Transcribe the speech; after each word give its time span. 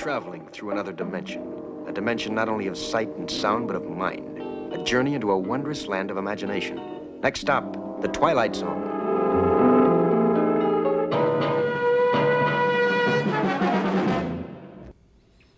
traveling 0.00 0.48
through 0.50 0.70
another 0.70 0.92
dimension. 0.92 1.42
A 1.86 1.92
dimension 1.92 2.34
not 2.34 2.48
only 2.48 2.68
of 2.68 2.78
sight 2.78 3.10
and 3.18 3.30
sound, 3.30 3.66
but 3.66 3.76
of 3.76 3.84
mind. 3.86 4.38
A 4.72 4.82
journey 4.82 5.12
into 5.12 5.30
a 5.30 5.36
wondrous 5.36 5.86
land 5.86 6.10
of 6.10 6.16
imagination. 6.16 7.20
Next 7.20 7.40
stop, 7.40 8.00
the 8.00 8.08
Twilight 8.08 8.56
Zone. 8.56 8.80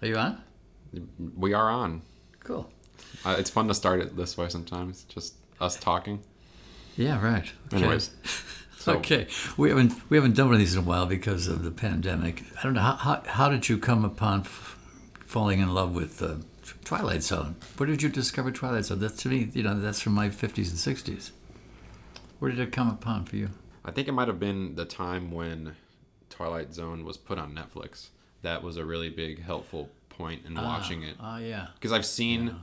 Are 0.02 0.08
you 0.08 0.16
on? 0.16 0.42
We 1.36 1.52
are 1.54 1.70
on. 1.70 2.02
Cool. 2.40 2.68
Uh, 3.24 3.36
it's 3.38 3.48
fun 3.48 3.68
to 3.68 3.74
start 3.74 4.00
it 4.00 4.16
this 4.16 4.36
way 4.36 4.48
sometimes, 4.48 5.04
just 5.04 5.34
us 5.60 5.76
talking. 5.76 6.20
Yeah, 6.96 7.24
right. 7.24 7.48
Okay. 7.72 7.76
Anyways, 7.76 8.10
so 8.82 8.94
okay, 8.94 9.28
we 9.56 9.68
haven't 9.68 9.92
we 10.10 10.16
haven't 10.16 10.34
done 10.34 10.46
one 10.46 10.54
of 10.54 10.58
these 10.58 10.74
in 10.74 10.80
a 10.80 10.84
while 10.84 11.06
because 11.06 11.46
of 11.46 11.62
the 11.62 11.70
pandemic. 11.70 12.42
I 12.58 12.64
don't 12.64 12.74
know 12.74 12.80
how 12.80 12.96
how, 12.96 13.22
how 13.26 13.48
did 13.48 13.68
you 13.68 13.78
come 13.78 14.04
upon 14.04 14.40
f- 14.40 14.76
falling 15.24 15.60
in 15.60 15.72
love 15.72 15.94
with 15.94 16.20
uh, 16.20 16.36
Twilight 16.84 17.22
Zone? 17.22 17.54
Where 17.76 17.86
did 17.86 18.02
you 18.02 18.08
discover 18.08 18.50
Twilight 18.50 18.86
Zone? 18.86 18.98
That 18.98 19.16
to 19.18 19.28
me, 19.28 19.50
you 19.52 19.62
know, 19.62 19.78
that's 19.78 20.00
from 20.00 20.14
my 20.14 20.30
fifties 20.30 20.70
and 20.70 20.78
sixties. 20.78 21.30
Where 22.40 22.50
did 22.50 22.58
it 22.58 22.72
come 22.72 22.90
upon 22.90 23.24
for 23.24 23.36
you? 23.36 23.50
I 23.84 23.92
think 23.92 24.08
it 24.08 24.12
might 24.12 24.26
have 24.26 24.40
been 24.40 24.74
the 24.74 24.84
time 24.84 25.30
when 25.30 25.76
Twilight 26.28 26.74
Zone 26.74 27.04
was 27.04 27.16
put 27.16 27.38
on 27.38 27.54
Netflix. 27.54 28.08
That 28.42 28.64
was 28.64 28.76
a 28.76 28.84
really 28.84 29.10
big 29.10 29.44
helpful 29.44 29.90
point 30.08 30.44
in 30.44 30.58
ah, 30.58 30.64
watching 30.64 31.04
it. 31.04 31.14
Oh 31.20 31.36
yeah, 31.36 31.68
because 31.74 31.92
I've 31.92 32.06
seen 32.06 32.56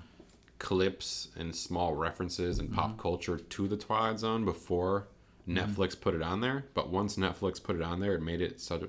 clips 0.60 1.30
and 1.38 1.56
small 1.56 1.94
references 1.94 2.60
and 2.60 2.74
pop 2.74 2.90
mm-hmm. 2.90 3.00
culture 3.00 3.38
to 3.38 3.68
the 3.70 3.78
Twilight 3.78 4.20
Zone 4.20 4.44
before 4.44 5.08
Mm-hmm. 5.48 5.58
Netflix 5.58 6.00
put 6.00 6.14
it 6.14 6.22
on 6.22 6.42
there. 6.42 6.66
But 6.74 6.90
once 6.90 7.18
Netflix 7.18 7.62
put 7.62 7.76
it 7.76 7.82
on 7.82 8.00
there, 8.00 8.16
it 8.16 8.22
made 8.22 8.42
it 8.42 8.60
such 8.60 8.84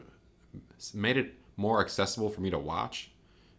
made 0.94 1.16
it 1.16 1.34
more 1.56 1.80
accessible 1.80 2.30
for 2.30 2.40
me 2.40 2.50
to 2.50 2.58
watch, 2.58 3.10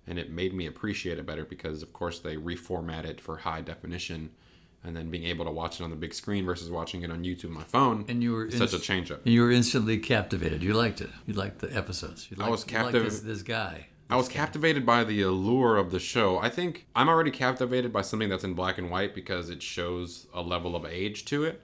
and 0.08 0.17
it 0.17 0.31
made 0.31 0.53
me 0.53 0.66
appreciate 0.66 1.17
it 1.20 1.25
better 1.25 1.45
because, 1.45 1.83
of 1.83 1.94
course, 1.94 2.20
they 2.20 2.36
reformat 2.36 3.06
it 3.06 3.22
for 3.22 3.38
high 3.38 3.61
definition. 3.61 4.31
And 4.83 4.98
then 4.98 5.11
being 5.11 5.25
able 5.25 5.45
to 5.45 5.52
watch 5.52 5.80
it 5.80 5.83
on 5.83 5.92
the 5.92 5.95
big 5.95 6.11
screen 6.11 6.44
versus 6.44 6.72
watching 6.72 7.03
it 7.03 7.11
on 7.11 7.23
YouTube 7.23 7.45
on 7.45 7.53
my 7.53 7.64
phone, 7.64 8.03
and 8.08 8.23
you 8.23 8.31
were 8.31 8.45
is 8.48 8.58
such 8.58 8.73
a 8.73 8.78
inst- 8.78 8.88
change 8.88 9.11
up. 9.11 9.22
You 9.26 9.42
were 9.44 9.52
instantly 9.52 10.00
captivated. 10.00 10.64
You 10.64 10.73
liked 10.73 11.02
it. 11.02 11.11
You 11.28 11.36
liked 11.36 11.59
the 11.59 11.72
episodes. 11.78 12.31
You 12.31 12.38
liked, 12.38 12.50
was 12.50 12.64
captivated. 12.64 13.05
this, 13.05 13.20
this 13.20 13.44
guy. 13.44 13.86
I 14.09 14.16
was 14.16 14.28
captivated 14.28 14.83
by 14.83 15.03
the 15.03 15.22
allure 15.22 15.78
of 15.78 15.92
the 15.92 16.00
show. 16.00 16.39
I 16.39 16.50
think 16.50 16.88
I'm 16.95 17.08
already 17.09 17.30
captivated 17.30 17.94
by 17.94 18.02
something 18.02 18.28
that's 18.28 18.44
in 18.44 18.55
black 18.55 18.80
and 18.80 18.89
white 18.89 19.14
because 19.14 19.52
it 19.52 19.61
shows 19.61 20.26
a 20.33 20.42
level 20.42 20.76
of 20.76 20.83
age 20.83 21.26
to 21.26 21.44
it. 21.44 21.61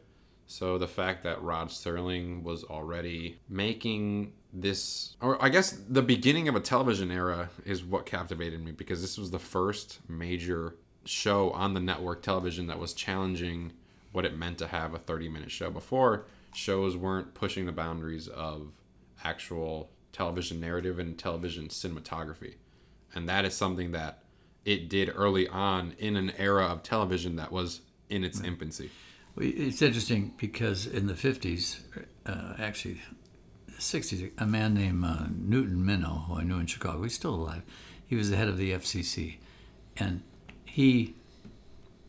So 0.47 0.77
the 0.77 0.87
fact 0.87 1.23
that 1.23 1.41
Rod 1.41 1.67
Serling 1.67 2.41
was 2.41 2.63
already 2.63 3.39
making 3.49 4.31
this, 4.53 5.15
or 5.21 5.41
I 5.43 5.49
guess 5.49 5.71
the 5.71 6.01
beginning 6.01 6.47
of 6.47 6.55
a 6.55 6.61
television 6.61 7.11
era 7.11 7.49
is 7.65 7.83
what 7.83 8.05
captivated 8.05 8.63
me 8.63 8.71
because 8.71 9.01
this 9.01 9.17
was 9.17 9.29
the 9.29 9.39
first 9.39 9.99
major 10.07 10.75
show 11.03 11.51
on 11.51 11.73
the 11.73 11.81
network 11.81 12.21
television 12.21 12.67
that 12.67 12.79
was 12.79 12.93
challenging 12.93 13.73
what 14.13 14.25
it 14.25 14.37
meant 14.37 14.57
to 14.59 14.67
have 14.67 14.93
a 14.93 14.99
30 14.99 15.27
minute 15.27 15.51
show. 15.51 15.69
Before, 15.69 16.25
shows 16.53 16.95
weren't 16.95 17.33
pushing 17.33 17.65
the 17.65 17.73
boundaries 17.73 18.29
of 18.29 18.71
actual 19.25 19.91
television 20.13 20.61
narrative 20.61 20.97
and 20.97 21.17
television 21.17 21.67
cinematography. 21.67 22.55
And 23.13 23.27
that 23.27 23.43
is 23.43 23.53
something 23.53 23.91
that 23.91 24.23
it 24.63 24.87
did 24.87 25.11
early 25.13 25.47
on 25.49 25.93
in 25.99 26.15
an 26.15 26.31
era 26.37 26.65
of 26.65 26.83
television 26.83 27.35
that 27.35 27.51
was 27.51 27.81
in 28.09 28.23
its 28.23 28.41
infancy. 28.41 28.91
It's 29.39 29.81
interesting 29.81 30.33
because 30.37 30.85
in 30.85 31.07
the 31.07 31.13
50s, 31.13 31.79
uh, 32.25 32.53
actually, 32.57 33.01
60s, 33.77 34.31
a 34.37 34.45
man 34.45 34.73
named 34.73 35.03
uh, 35.05 35.25
Newton 35.29 35.83
Minow, 35.85 36.25
who 36.27 36.39
I 36.39 36.43
knew 36.43 36.57
in 36.57 36.65
Chicago, 36.65 37.03
he's 37.03 37.13
still 37.13 37.35
alive, 37.35 37.61
he 38.05 38.15
was 38.15 38.29
the 38.29 38.37
head 38.37 38.47
of 38.47 38.57
the 38.57 38.71
FCC. 38.71 39.37
And 39.97 40.23
he 40.65 41.15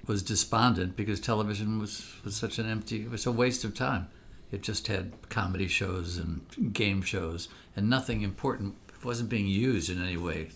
was 0.07 0.23
despondent 0.23 0.97
because 0.97 1.21
television 1.21 1.79
was, 1.79 2.15
was 2.25 2.35
such 2.37 2.59
an 2.59 2.69
empty, 2.69 3.03
it 3.03 3.11
was 3.11 3.27
a 3.27 3.33
waste 3.33 3.65
of 3.65 3.75
time. 3.75 4.09
It 4.51 4.63
just 4.63 4.87
had 4.87 5.13
comedy 5.29 5.69
shows 5.69 6.17
and 6.17 6.73
game 6.73 7.03
shows, 7.03 7.49
and 7.77 7.91
nothing 7.91 8.23
important 8.23 8.77
wasn't 9.05 9.29
being 9.29 9.47
used 9.47 9.91
in 9.91 10.03
any 10.03 10.17
way 10.17 10.49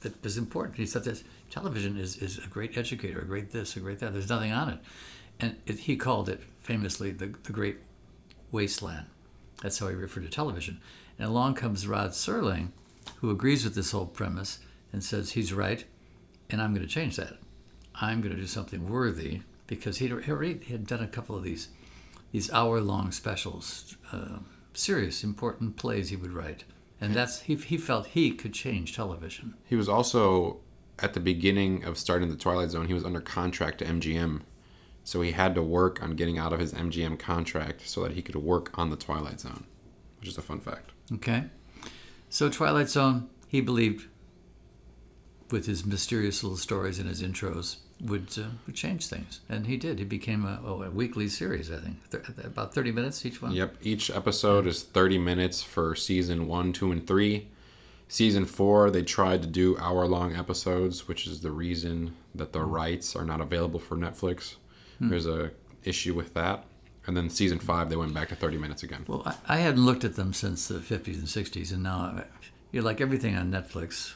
that 0.00 0.22
was 0.22 0.36
important. 0.36 0.76
He 0.76 0.86
said 0.86 1.04
this 1.04 1.24
television 1.50 1.96
is, 1.96 2.16
is 2.16 2.38
a 2.38 2.48
great 2.48 2.76
educator, 2.76 3.20
a 3.20 3.24
great 3.24 3.50
this, 3.52 3.76
a 3.76 3.80
great 3.80 4.00
that. 4.00 4.12
There's 4.12 4.28
nothing 4.28 4.52
on 4.52 4.70
it. 4.70 4.78
And 5.40 5.56
it, 5.66 5.80
he 5.80 5.96
called 5.96 6.28
it 6.28 6.42
famously 6.60 7.10
the, 7.10 7.34
the 7.44 7.52
great 7.52 7.78
wasteland. 8.50 9.06
That's 9.62 9.78
how 9.78 9.88
he 9.88 9.94
referred 9.94 10.24
to 10.24 10.30
television. 10.30 10.80
And 11.18 11.28
along 11.28 11.54
comes 11.54 11.86
Rod 11.86 12.10
Serling, 12.10 12.70
who 13.16 13.30
agrees 13.30 13.64
with 13.64 13.74
this 13.74 13.92
whole 13.92 14.06
premise 14.06 14.58
and 14.92 15.02
says 15.02 15.32
he's 15.32 15.52
right, 15.52 15.84
and 16.50 16.60
I'm 16.60 16.74
going 16.74 16.86
to 16.86 16.92
change 16.92 17.16
that. 17.16 17.38
I'm 17.94 18.20
going 18.20 18.34
to 18.34 18.40
do 18.40 18.46
something 18.46 18.88
worthy 18.88 19.42
because 19.66 19.98
he'd 19.98 20.12
already 20.12 20.64
had 20.64 20.86
done 20.86 21.02
a 21.02 21.08
couple 21.08 21.36
of 21.36 21.42
these 21.42 21.68
these 22.32 22.52
hour-long 22.52 23.12
specials, 23.12 23.96
uh, 24.12 24.40
serious, 24.74 25.22
important 25.22 25.76
plays 25.76 26.10
he 26.10 26.16
would 26.16 26.32
write, 26.32 26.64
and 27.00 27.14
that's 27.14 27.42
he, 27.42 27.54
he 27.54 27.78
felt 27.78 28.08
he 28.08 28.32
could 28.32 28.52
change 28.52 28.94
television. 28.94 29.54
He 29.64 29.76
was 29.76 29.88
also 29.88 30.58
at 30.98 31.14
the 31.14 31.20
beginning 31.20 31.84
of 31.84 31.98
starting 31.98 32.28
the 32.28 32.36
Twilight 32.36 32.70
Zone, 32.70 32.86
he 32.86 32.94
was 32.94 33.04
under 33.04 33.20
contract 33.20 33.78
to 33.78 33.84
MGM. 33.84 34.42
So 35.06 35.22
he 35.22 35.30
had 35.30 35.54
to 35.54 35.62
work 35.62 36.02
on 36.02 36.16
getting 36.16 36.36
out 36.36 36.52
of 36.52 36.58
his 36.58 36.74
MGM 36.74 37.16
contract 37.20 37.88
so 37.88 38.02
that 38.02 38.14
he 38.14 38.22
could 38.22 38.34
work 38.34 38.76
on 38.76 38.90
the 38.90 38.96
Twilight 38.96 39.38
Zone, 39.38 39.64
which 40.18 40.28
is 40.28 40.36
a 40.36 40.42
fun 40.42 40.58
fact. 40.58 40.90
Okay, 41.14 41.44
so 42.28 42.50
Twilight 42.50 42.88
Zone, 42.88 43.28
he 43.46 43.60
believed, 43.60 44.08
with 45.48 45.66
his 45.66 45.86
mysterious 45.86 46.42
little 46.42 46.58
stories 46.58 46.98
and 46.98 47.08
his 47.08 47.22
intros, 47.22 47.76
would 48.00 48.36
uh, 48.36 48.48
would 48.66 48.74
change 48.74 49.06
things, 49.06 49.42
and 49.48 49.68
he 49.68 49.76
did. 49.76 50.00
He 50.00 50.04
became 50.04 50.44
a, 50.44 50.60
oh, 50.66 50.82
a 50.82 50.90
weekly 50.90 51.28
series, 51.28 51.70
I 51.70 51.76
think, 51.76 52.10
Th- 52.10 52.24
about 52.44 52.74
thirty 52.74 52.90
minutes 52.90 53.24
each 53.24 53.40
one. 53.40 53.52
Yep, 53.52 53.76
each 53.82 54.10
episode 54.10 54.66
is 54.66 54.82
30 54.82 55.18
minutes 55.18 55.62
for 55.62 55.94
season 55.94 56.48
1, 56.48 56.72
2, 56.72 56.90
and 56.90 57.06
3. 57.06 57.46
Season 58.08 58.44
4, 58.44 58.90
they 58.90 59.02
tried 59.02 59.42
to 59.42 59.48
do 59.48 59.78
hour 59.78 60.06
long 60.08 60.34
episodes, 60.34 61.06
which 61.06 61.28
is 61.28 61.42
the 61.42 61.52
reason 61.52 62.16
that 62.34 62.52
the 62.52 62.62
rights 62.62 63.14
are 63.14 63.24
not 63.24 63.40
available 63.40 63.78
for 63.78 63.96
Netflix. 63.96 64.56
Hmm. 64.98 65.08
There's 65.10 65.26
a 65.26 65.50
issue 65.84 66.14
with 66.14 66.34
that. 66.34 66.64
And 67.06 67.16
then 67.16 67.30
season 67.30 67.60
5, 67.60 67.88
they 67.88 67.94
went 67.96 68.12
back 68.14 68.28
to 68.30 68.34
30 68.34 68.58
minutes 68.58 68.82
again. 68.82 69.04
Well, 69.06 69.22
I, 69.24 69.34
I 69.48 69.56
hadn't 69.58 69.84
looked 69.84 70.02
at 70.04 70.16
them 70.16 70.32
since 70.32 70.66
the 70.66 70.80
fifties 70.80 71.18
and 71.18 71.28
sixties, 71.28 71.70
and 71.70 71.82
now 71.84 72.14
uh, 72.18 72.24
you're 72.72 72.82
like 72.82 73.00
everything 73.00 73.36
on 73.36 73.52
Netflix. 73.52 74.14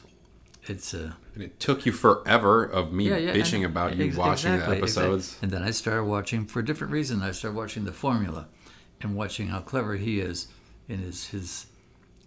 It's 0.67 0.93
uh, 0.93 1.13
And 1.33 1.43
it 1.43 1.59
took 1.59 1.85
you 1.85 1.93
forever 1.93 2.63
of 2.65 2.91
me 2.91 3.09
yeah, 3.09 3.17
yeah, 3.17 3.33
bitching 3.33 3.57
and- 3.63 3.65
about 3.67 3.95
you 3.95 4.07
ex- 4.07 4.17
watching 4.17 4.53
exactly, 4.53 4.75
the 4.75 4.81
episodes. 4.83 5.25
exactly. 5.27 5.45
And 5.45 5.51
then 5.53 5.63
I 5.63 5.71
started 5.71 6.03
watching 6.03 6.45
for 6.45 6.59
a 6.59 6.65
different 6.65 6.91
reason. 6.91 7.21
I 7.21 7.31
started 7.31 7.55
watching 7.55 7.85
the 7.85 7.93
formula, 7.93 8.47
and 8.99 9.15
watching 9.15 9.47
how 9.47 9.61
clever 9.61 9.95
he 9.95 10.19
is 10.19 10.47
in 10.89 10.99
his 10.99 11.27
his 11.27 11.67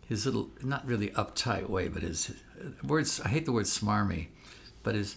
his 0.08 0.24
little 0.24 0.48
not 0.62 0.86
really 0.86 1.08
uptight 1.10 1.68
way, 1.68 1.88
but 1.88 2.02
his 2.02 2.30
uh, 2.58 2.70
words. 2.82 3.20
I 3.20 3.28
hate 3.28 3.44
the 3.44 3.52
word 3.52 3.66
smarmy, 3.66 4.28
but 4.82 4.94
his 4.94 5.16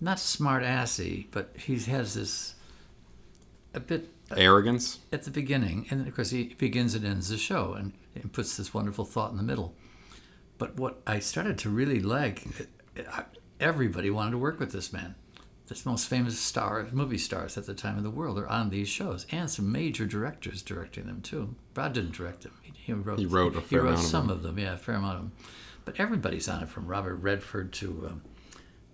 not 0.00 0.20
smart 0.20 0.62
assy, 0.62 1.26
but 1.32 1.50
he 1.56 1.76
has 1.80 2.14
this 2.14 2.54
a 3.74 3.80
bit 3.80 4.08
uh, 4.30 4.34
Arrogance. 4.36 5.00
at 5.12 5.22
the 5.22 5.30
beginning, 5.30 5.86
and 5.90 6.06
of 6.06 6.14
course 6.14 6.30
he 6.30 6.54
begins 6.58 6.94
and 6.94 7.04
ends 7.04 7.28
the 7.28 7.38
show, 7.38 7.74
and, 7.74 7.92
and 8.14 8.32
puts 8.32 8.56
this 8.56 8.74
wonderful 8.74 9.04
thought 9.04 9.30
in 9.30 9.36
the 9.36 9.42
middle. 9.42 9.74
But 10.58 10.76
what 10.76 11.00
I 11.06 11.20
started 11.20 11.58
to 11.58 11.70
really 11.70 12.00
like, 12.00 12.44
uh, 12.96 13.02
uh, 13.12 13.22
everybody 13.60 14.10
wanted 14.10 14.32
to 14.32 14.38
work 14.38 14.58
with 14.58 14.72
this 14.72 14.92
man. 14.92 15.14
The 15.66 15.80
most 15.84 16.08
famous 16.08 16.38
stars, 16.40 16.92
movie 16.92 17.18
stars 17.18 17.58
at 17.58 17.66
the 17.66 17.74
time 17.74 17.98
of 17.98 18.02
the 18.02 18.10
world, 18.10 18.38
are 18.38 18.48
on 18.48 18.70
these 18.70 18.88
shows, 18.88 19.26
and 19.30 19.50
some 19.50 19.70
major 19.70 20.06
directors 20.06 20.62
directing 20.62 21.06
them 21.06 21.20
too. 21.20 21.54
Brad 21.74 21.92
didn't 21.92 22.12
direct 22.12 22.40
them; 22.42 22.54
he, 22.62 22.72
he 22.74 22.92
wrote. 22.94 23.18
He 23.18 23.26
wrote 23.26 23.54
a 23.54 23.60
he 23.60 23.66
fair 23.66 23.80
wrote 23.82 23.88
amount 23.90 24.04
of 24.04 24.10
some 24.10 24.26
them. 24.28 24.36
of 24.38 24.42
them, 24.42 24.58
yeah, 24.58 24.72
a 24.74 24.78
fair 24.78 24.94
amount 24.94 25.16
of 25.16 25.20
them. 25.24 25.32
But 25.84 26.00
everybody's 26.00 26.48
on 26.48 26.62
it, 26.62 26.70
from 26.70 26.86
Robert 26.86 27.16
Redford 27.16 27.72
to 27.74 28.08
um, 28.10 28.22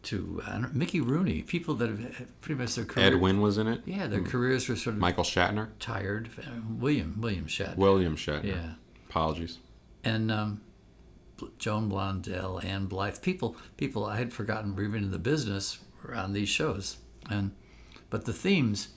to 0.04 0.42
uh, 0.46 0.64
Mickey 0.72 1.00
Rooney. 1.00 1.42
People 1.42 1.74
that 1.76 1.88
have 1.90 2.40
pretty 2.40 2.60
much 2.60 2.74
their 2.74 2.84
career. 2.84 3.06
Ed 3.06 3.14
Wynn 3.20 3.40
was 3.40 3.58
in 3.58 3.66
it. 3.66 3.82
Yeah, 3.84 4.06
their 4.06 4.22
careers 4.22 4.68
were 4.68 4.76
sort 4.76 4.94
of 4.94 5.00
Michael 5.00 5.24
Shatner. 5.24 5.68
tired. 5.78 6.30
Uh, 6.38 6.50
William 6.68 7.16
William 7.20 7.46
Shatner. 7.46 7.76
William 7.76 8.16
Shatner. 8.16 8.44
Yeah. 8.44 8.70
Apologies. 9.08 9.58
and 10.02 10.30
um, 10.30 10.60
Joan 11.58 11.90
Blondell, 11.90 12.64
Ann 12.64 12.88
Blyth, 12.88 13.20
people, 13.22 13.56
people 13.76 14.04
I 14.04 14.16
had 14.16 14.32
forgotten 14.32 14.74
were 14.74 14.82
even 14.84 15.04
in 15.04 15.10
the 15.10 15.18
business 15.18 15.78
were 16.02 16.14
on 16.14 16.32
these 16.32 16.48
shows, 16.48 16.98
and 17.30 17.52
but 18.10 18.24
the 18.24 18.32
themes 18.32 18.88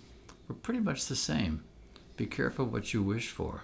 were 0.48 0.56
pretty 0.56 0.80
much 0.80 1.06
the 1.06 1.16
same. 1.16 1.64
Be 2.16 2.26
careful 2.26 2.66
what 2.66 2.94
you 2.94 3.04
wish 3.04 3.30
for. 3.30 3.64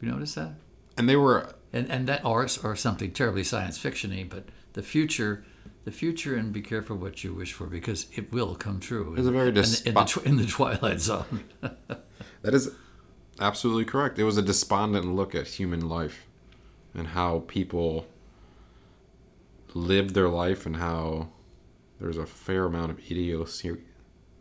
You 0.00 0.10
notice 0.10 0.34
that? 0.34 0.54
And 0.96 1.08
they 1.08 1.16
were 1.16 1.54
And 1.72 1.90
and 1.90 2.06
that 2.08 2.24
or 2.24 2.46
or 2.62 2.76
something 2.76 3.12
terribly 3.12 3.44
science 3.44 3.78
fictiony, 3.78 4.28
but 4.28 4.44
the 4.74 4.82
future. 4.82 5.44
The 5.84 5.92
future, 5.92 6.36
and 6.36 6.52
be 6.52 6.60
careful 6.60 6.96
what 6.96 7.24
you 7.24 7.32
wish 7.32 7.52
for, 7.54 7.66
because 7.66 8.06
it 8.14 8.30
will 8.30 8.54
come 8.54 8.78
true. 8.78 9.14
It's 9.16 9.26
a 9.26 9.30
very 9.30 9.48
in, 9.48 9.54
the- 9.54 9.82
in, 9.86 9.94
the, 9.94 10.04
tw- 10.04 10.26
in 10.26 10.36
the 10.36 10.46
twilight 10.46 11.00
zone. 11.00 11.44
That 12.42 12.54
is 12.54 12.70
absolutely 13.40 13.84
correct. 13.84 14.16
It 14.18 14.24
was 14.24 14.36
a 14.38 14.42
despondent 14.42 15.06
look 15.06 15.34
at 15.34 15.48
human 15.48 15.88
life 15.88 16.26
and 16.94 17.08
how 17.08 17.42
people 17.48 18.06
lived 19.74 20.14
their 20.14 20.28
life 20.28 20.64
and 20.66 20.76
how 20.76 21.28
there's 22.00 22.16
a 22.16 22.26
fair 22.26 22.64
amount 22.66 22.92
of 22.92 22.98
idiosync. 22.98 23.80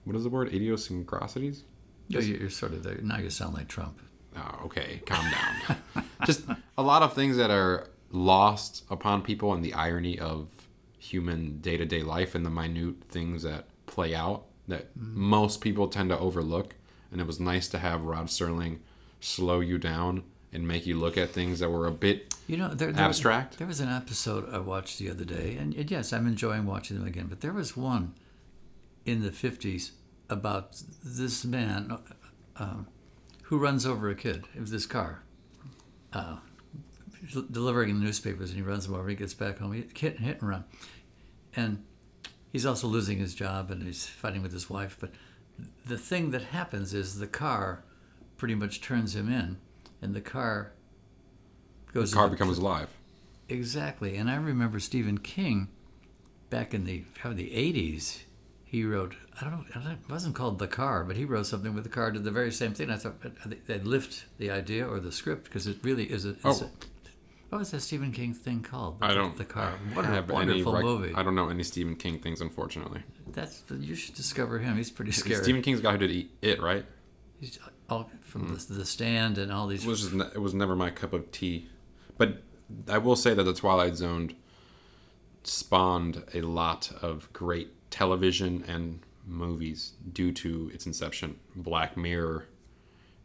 What 0.04 0.16
is 0.16 0.24
the 0.24 0.30
word? 0.30 0.54
Idiosyncrasies. 0.54 1.64
Yo, 2.08 2.20
you- 2.20 2.36
you're 2.36 2.50
sort 2.52 2.74
of 2.74 2.84
there. 2.84 3.00
Now 3.02 3.18
you 3.18 3.30
sound 3.32 3.56
like 3.56 3.68
Trump. 3.68 4.00
Oh, 4.36 4.66
okay, 4.66 5.02
calm 5.06 5.26
down. 5.32 6.06
Just 6.26 6.44
a 6.78 6.84
lot 6.84 7.02
of 7.02 7.14
things 7.14 7.38
that 7.38 7.50
are 7.50 7.90
lost 8.12 8.84
upon 8.92 9.24
people 9.24 9.54
and 9.54 9.66
the 9.66 9.74
irony 9.74 10.20
of 10.20 10.50
human 10.98 11.60
day 11.60 11.78
to 11.78 11.86
day 11.86 12.02
life 12.02 12.36
and 12.36 12.46
the 12.46 12.50
minute 12.50 12.96
things 13.10 13.44
that 13.44 13.66
play 13.86 14.14
out 14.16 14.46
that 14.68 14.90
most 14.96 15.62
people 15.62 15.88
tend 15.88 16.10
to 16.10 16.20
overlook. 16.20 16.76
And 17.12 17.22
it 17.22 17.28
was 17.28 17.40
nice 17.40 17.68
to 17.70 17.80
have 17.80 18.04
Rod 18.04 18.28
Serling 18.28 18.80
slow 19.22 19.62
you 19.62 19.78
down 19.78 20.24
and 20.52 20.68
make 20.68 20.86
you 20.86 20.98
look 20.98 21.18
at 21.18 21.30
things 21.30 21.60
that 21.60 21.70
were 21.70 21.88
a 21.88 21.92
bit 21.92 22.36
You 22.48 22.58
know, 22.58 22.70
there, 22.70 22.92
there 22.92 23.06
Abstract? 23.06 23.58
there 23.58 23.68
was 23.68 23.80
an 23.80 23.90
episode 23.90 24.54
I 24.54 24.60
watched 24.60 25.00
the 25.00 25.10
other 25.10 25.26
day, 25.26 25.58
and, 25.60 25.74
and 25.74 25.90
yes, 25.90 26.12
I'm 26.14 26.28
enjoying 26.28 26.66
watching 26.66 26.98
them 26.98 27.08
again. 27.08 27.28
But 27.28 27.42
there 27.42 27.54
was 27.54 27.76
one 27.78 28.14
in 29.06 29.22
the 29.22 29.30
'50s 29.30 29.92
about 30.30 30.82
this 31.04 31.46
man 31.46 31.92
uh, 31.92 32.64
um, 32.64 32.88
who 33.44 33.58
runs 33.58 33.86
over 33.86 34.10
a 34.10 34.16
kid 34.16 34.46
with 34.56 34.70
this 34.70 34.86
car, 34.86 35.24
uh, 36.14 36.38
delivering 37.52 38.00
the 38.00 38.06
newspapers, 38.06 38.50
and 38.50 38.58
he 38.58 38.64
runs 38.64 38.86
them 38.88 38.96
over. 38.96 39.08
He 39.10 39.16
gets 39.16 39.34
back 39.34 39.60
home, 39.60 39.74
he 39.74 39.82
hit, 39.96 40.20
hit 40.20 40.42
and 40.42 40.50
run, 40.50 40.66
and 41.56 41.84
he's 42.52 42.66
also 42.66 42.88
losing 42.88 43.18
his 43.18 43.36
job, 43.36 43.72
and 43.72 43.84
he's 43.84 44.06
fighting 44.06 44.42
with 44.42 44.54
his 44.54 44.70
wife. 44.70 44.98
But 45.00 45.12
the 45.86 45.98
thing 45.98 46.32
that 46.32 46.42
happens 46.44 46.94
is 46.94 47.20
the 47.20 47.28
car 47.28 47.84
pretty 48.38 48.56
much 48.56 48.82
turns 48.82 49.16
him 49.16 49.32
in, 49.32 49.58
and 50.02 50.14
the 50.14 50.22
car 50.22 50.72
goes. 51.94 52.12
the 52.12 52.18
car 52.18 52.28
becomes 52.30 52.58
alive. 52.58 52.90
Exactly. 53.50 54.16
And 54.18 54.30
I 54.30 54.36
remember 54.36 54.80
Stephen 54.80 55.18
King 55.18 55.70
back 56.50 56.74
in 56.74 56.84
the 56.86 57.00
probably 57.16 57.46
the 57.50 57.74
80s. 57.74 58.20
He 58.66 58.84
wrote, 58.84 59.16
I 59.40 59.46
don't 59.46 59.74
know, 59.74 59.92
it 59.92 60.10
wasn't 60.10 60.36
called 60.36 60.60
The 60.60 60.68
Car, 60.68 61.06
but 61.06 61.16
he 61.16 61.24
wrote 61.24 61.46
something 61.46 61.74
with 61.74 61.86
the 61.86 61.90
car, 61.90 62.12
did 62.12 62.26
the 62.26 62.32
very 62.32 62.52
same 62.52 62.74
thing. 62.74 62.90
I 62.90 62.98
thought 62.98 63.16
uh, 63.24 63.50
they'd 63.66 63.86
lift 63.86 64.26
the 64.38 64.52
idea 64.52 64.86
or 64.86 65.00
the 65.00 65.14
script 65.14 65.46
because 65.46 65.68
it 65.68 65.78
really 65.84 66.04
is 66.12 66.26
a. 66.26 66.32
Is 66.32 66.64
Oh. 66.64 66.70
What 67.50 67.60
was 67.60 67.72
that 67.72 67.82
Stephen 67.82 68.12
King 68.12 68.34
thing 68.34 68.62
called? 68.62 68.98
I 69.02 69.14
don't. 69.14 69.38
The 69.38 69.46
Car. 69.46 69.74
What 69.94 70.06
a 70.06 70.10
have 70.10 70.30
wonderful 70.30 70.76
any 70.76 70.86
rec- 70.86 71.00
movie. 71.00 71.14
I 71.16 71.24
don't 71.24 71.36
know 71.36 71.50
any 71.50 71.64
Stephen 71.64 71.96
King 71.96 72.20
things, 72.20 72.42
unfortunately. 72.42 73.02
That's 73.32 73.64
you 73.80 73.96
should 73.96 74.16
discover 74.16 74.60
him. 74.60 74.76
He's 74.76 74.92
pretty 74.92 75.12
scary. 75.12 75.44
Stephen 75.44 75.62
King's 75.62 75.80
the 75.80 75.84
guy 75.84 75.94
who 75.94 75.98
did 76.00 76.12
Eat- 76.12 76.32
it, 76.42 76.62
right? 76.62 76.86
He's 77.40 77.58
all 77.90 78.10
from 78.22 78.48
hmm. 78.48 78.54
the, 78.56 78.80
the 78.80 78.86
stand 78.86 79.38
and 79.38 79.52
all 79.52 79.68
these. 79.68 79.86
It 79.86 79.90
was 79.90 80.02
just 80.02 80.14
ne- 80.14 80.32
it 80.34 80.42
was 80.42 80.54
never 80.54 80.76
my 80.76 80.90
cup 80.90 81.14
of 81.14 81.32
tea. 81.32 81.70
But 82.18 82.44
I 82.90 82.98
will 82.98 83.16
say 83.16 83.34
that 83.34 83.44
the 83.44 83.54
Twilight 83.54 83.96
Zone 83.96 84.36
spawned 85.44 86.24
a 86.34 86.42
lot 86.42 86.92
of 87.02 87.32
great 87.32 87.90
television 87.90 88.66
and 88.68 89.00
movies 89.26 89.94
due 90.12 90.32
to 90.34 90.70
its 90.74 90.86
inception. 90.86 91.40
Black 91.56 91.96
Mirror 91.96 92.46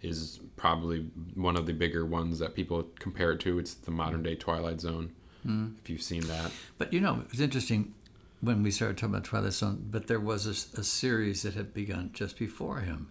is 0.02 0.40
probably 0.56 1.06
one 1.34 1.56
of 1.56 1.66
the 1.66 1.72
bigger 1.72 2.04
ones 2.04 2.38
that 2.40 2.54
people 2.54 2.88
compare 2.98 3.32
it 3.32 3.40
to. 3.40 3.58
It's 3.58 3.74
the 3.74 3.90
modern 3.90 4.22
day 4.22 4.34
Twilight 4.34 4.80
Zone. 4.80 5.12
Hmm. 5.44 5.68
If 5.82 5.90
you've 5.90 6.02
seen 6.02 6.22
that, 6.28 6.52
But 6.78 6.92
you 6.92 7.00
know, 7.00 7.24
it's 7.30 7.40
interesting 7.40 7.94
when 8.40 8.62
we 8.62 8.70
started 8.70 8.96
talking 8.98 9.14
about 9.14 9.24
Twilight 9.24 9.52
Zone. 9.52 9.86
But 9.90 10.06
there 10.06 10.20
was 10.20 10.46
a 10.46 10.84
series 10.84 11.42
that 11.42 11.54
had 11.54 11.72
begun 11.74 12.10
just 12.12 12.38
before 12.38 12.80
him. 12.80 13.08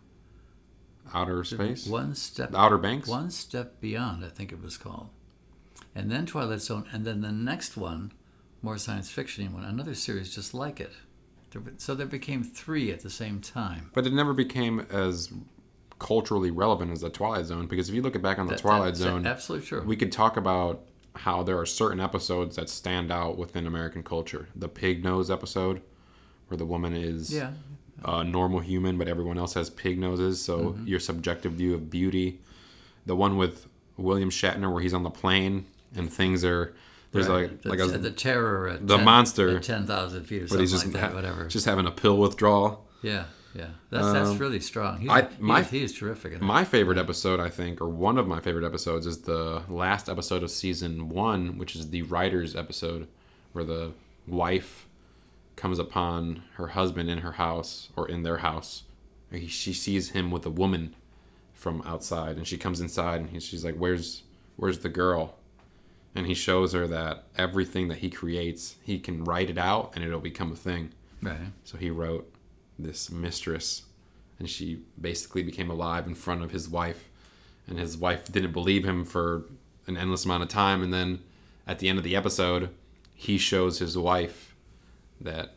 Outer 1.13 1.43
Space, 1.43 1.88
One 1.88 2.15
step, 2.15 2.51
The 2.51 2.59
Outer 2.59 2.77
Banks. 2.77 3.07
one 3.09 3.31
step 3.31 3.81
beyond, 3.81 4.23
I 4.23 4.29
think 4.29 4.51
it 4.51 4.61
was 4.61 4.77
called. 4.77 5.09
And 5.93 6.09
then 6.09 6.25
Twilight 6.25 6.61
Zone, 6.61 6.85
and 6.93 7.03
then 7.03 7.21
the 7.21 7.31
next 7.33 7.75
one, 7.75 8.13
more 8.61 8.77
science 8.77 9.09
fiction 9.09 9.51
one, 9.51 9.65
another 9.65 9.93
series 9.95 10.33
just 10.33 10.53
like 10.53 10.79
it. 10.79 10.93
So 11.77 11.95
there 11.95 12.05
became 12.05 12.43
three 12.43 12.91
at 12.91 13.01
the 13.01 13.09
same 13.09 13.41
time. 13.41 13.91
But 13.93 14.07
it 14.07 14.13
never 14.13 14.31
became 14.33 14.85
as 14.89 15.33
culturally 16.01 16.50
relevant 16.50 16.92
as 16.92 17.01
the 17.01 17.09
Twilight 17.12 17.45
Zone 17.45 17.68
because 17.68 17.88
if 17.88 17.94
you 17.95 18.01
look 18.01 18.19
back 18.21 18.39
on 18.39 18.48
the 18.48 18.53
That- 18.56 18.59
Twilight 18.62 18.86
that's 18.95 19.00
Zone, 19.01 19.25
absolutely 19.27 19.68
true. 19.68 19.83
we 19.83 19.95
could 19.95 20.12
talk 20.12 20.36
about 20.36 20.81
how 21.15 21.44
there 21.44 21.59
are 21.59 21.65
certain 21.65 22.00
episodes 22.00 22.56
that 22.56 22.69
stand 22.69 23.12
out 23.12 23.38
within 23.38 23.68
American 23.68 24.01
culture. 24.01 24.48
The 24.56 24.68
pig 24.68 25.03
nose 25.03 25.30
episode, 25.30 25.81
where 26.48 26.57
the 26.57 26.65
woman 26.65 26.94
is 26.95 27.31
yeah, 27.33 27.51
a 28.03 28.24
normal 28.24 28.62
human, 28.62 28.98
but 28.98 29.07
everyone 29.07 29.38
else 29.38 29.53
has 29.53 29.69
pig 29.69 30.00
noses, 30.00 30.42
so 30.42 30.57
Mm-hmm. 30.59 30.88
your 30.88 31.00
subjective 31.00 31.51
view 31.53 31.74
of 31.75 31.89
beauty. 31.92 32.39
The 33.06 33.15
one 33.15 33.38
with 33.38 33.68
William 33.98 34.30
Shatner, 34.31 34.71
where 34.74 34.81
he's 34.81 34.94
on 34.94 35.03
the 35.03 35.09
plane 35.12 35.65
and 35.95 36.12
things 36.12 36.44
are 36.45 36.74
there's 37.12 37.27
right. 37.27 37.50
like 37.51 37.62
the, 37.62 37.69
like 37.69 37.80
a, 37.80 37.98
the 37.98 38.09
terror 38.12 38.69
at 38.69 38.88
the 38.88 38.95
10 38.95 39.06
monster, 39.06 39.57
at 39.57 39.63
ten 39.63 39.86
thousand 39.86 40.24
feet 40.24 40.44
or 40.44 40.48
something 40.48 40.94
like 40.94 41.01
that. 41.01 41.09
ha- 41.09 41.15
whatever. 41.15 41.45
just 41.48 41.65
having 41.65 41.86
a 41.86 41.92
pill 41.92 42.18
withdrawal. 42.18 42.88
yeah, 43.03 43.25
yeah. 43.53 43.68
That's 43.89 44.12
that's 44.13 44.30
Um, 44.30 44.38
really 44.38 44.59
strong. 44.59 45.00
He's, 45.01 45.09
I- 45.09 45.21
he, 45.24 45.27
my- 45.39 45.63
he 45.63 45.83
is 45.83 45.94
terrific. 45.94 46.39
My 46.42 46.63
favorite 46.63 46.98
episode, 46.98 47.39
I 47.39 47.50
think, 47.50 47.81
or 47.81 47.89
one 47.89 48.18
of 48.18 48.27
my 48.27 48.39
favorite 48.39 48.65
episodes, 48.65 49.06
is 49.06 49.19
the 49.21 49.63
last 49.69 50.09
episode 50.09 50.44
of 50.44 50.51
season 50.51 51.09
one, 51.09 51.57
which 51.57 51.75
is 51.75 51.89
the 51.89 52.01
writers' 52.03 52.56
episode, 52.56 53.07
where 53.53 53.63
the 53.65 53.92
wife 54.27 54.88
comes 55.56 55.80
upon 55.80 56.44
her 56.53 56.68
husband 56.68 57.09
in 57.09 57.19
her 57.19 57.33
house 57.33 57.89
or 57.95 58.07
in 58.07 58.24
their 58.24 58.38
house. 58.38 58.83
He, 59.31 59.48
she 59.48 59.74
sees 59.74 60.09
him 60.12 60.31
with 60.31 60.45
a 60.45 60.50
woman 60.50 60.95
from 61.53 61.81
outside, 61.86 62.38
and 62.38 62.48
she 62.48 62.57
comes 62.57 62.81
inside, 62.81 63.21
and 63.21 63.30
he, 63.30 63.39
she's 63.39 63.63
like, 63.63 63.75
"Where's, 63.75 64.24
where's 64.56 64.80
the 64.80 64.89
girl?" 64.89 65.36
And 66.15 66.25
he 66.27 66.33
shows 66.33 66.74
her 66.74 66.88
that 66.88 67.24
everything 67.38 67.88
that 67.89 68.00
he 68.00 68.09
creates, 68.09 68.75
he 68.83 69.00
can 69.00 69.24
write 69.24 69.50
it 69.50 69.57
out, 69.57 69.92
and 69.95 70.03
it'll 70.03 70.19
become 70.19 70.51
a 70.51 70.56
thing. 70.56 70.92
right. 71.21 71.38
So 71.63 71.77
he 71.77 71.89
wrote 71.89 72.30
this 72.83 73.11
mistress, 73.11 73.83
and 74.39 74.49
she 74.49 74.81
basically 74.99 75.43
became 75.43 75.69
alive 75.69 76.07
in 76.07 76.15
front 76.15 76.43
of 76.43 76.51
his 76.51 76.67
wife. 76.69 77.07
And 77.67 77.79
his 77.79 77.97
wife 77.97 78.31
didn't 78.31 78.53
believe 78.53 78.83
him 78.83 79.05
for 79.05 79.45
an 79.87 79.97
endless 79.97 80.25
amount 80.25 80.43
of 80.43 80.49
time. 80.49 80.81
And 80.83 80.93
then 80.93 81.19
at 81.67 81.79
the 81.79 81.89
end 81.89 81.97
of 81.97 82.03
the 82.03 82.15
episode, 82.15 82.69
he 83.13 83.37
shows 83.37 83.79
his 83.79 83.97
wife 83.97 84.55
that 85.19 85.55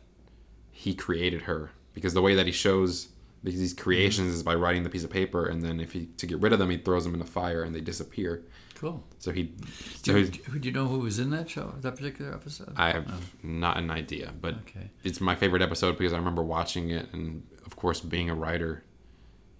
he 0.71 0.93
created 0.93 1.43
her. 1.43 1.71
Because 1.93 2.13
the 2.13 2.21
way 2.21 2.35
that 2.35 2.45
he 2.45 2.51
shows 2.51 3.09
these 3.43 3.73
creations 3.73 4.27
mm-hmm. 4.27 4.35
is 4.35 4.43
by 4.43 4.55
writing 4.55 4.83
the 4.83 4.89
piece 4.89 5.03
of 5.03 5.09
paper, 5.09 5.45
and 5.45 5.61
then 5.61 5.79
if 5.79 5.93
he 5.93 6.07
to 6.17 6.27
get 6.27 6.39
rid 6.39 6.53
of 6.53 6.59
them, 6.59 6.69
he 6.69 6.77
throws 6.77 7.03
them 7.03 7.13
in 7.13 7.19
the 7.19 7.25
fire 7.25 7.63
and 7.63 7.75
they 7.75 7.81
disappear. 7.81 8.43
Cool. 8.75 9.03
So 9.19 9.31
he, 9.31 9.51
Do 10.03 10.19
you, 10.19 10.27
do 10.27 10.59
you 10.67 10.71
know 10.71 10.85
who 10.85 10.99
was 10.99 11.17
in 11.17 11.29
that 11.31 11.49
show, 11.49 11.73
that 11.81 11.95
particular 11.95 12.33
episode? 12.33 12.73
I 12.75 12.91
have 12.91 13.07
not 13.43 13.77
an 13.77 13.89
idea, 13.89 14.33
but 14.39 14.55
Okay. 14.67 14.91
it's 15.03 15.19
my 15.21 15.33
favorite 15.35 15.61
episode 15.61 15.97
because 15.97 16.13
I 16.13 16.17
remember 16.17 16.43
watching 16.43 16.89
it, 16.91 17.07
and 17.13 17.43
of 17.65 17.75
course, 17.77 18.01
being 18.01 18.29
a 18.29 18.35
writer, 18.35 18.83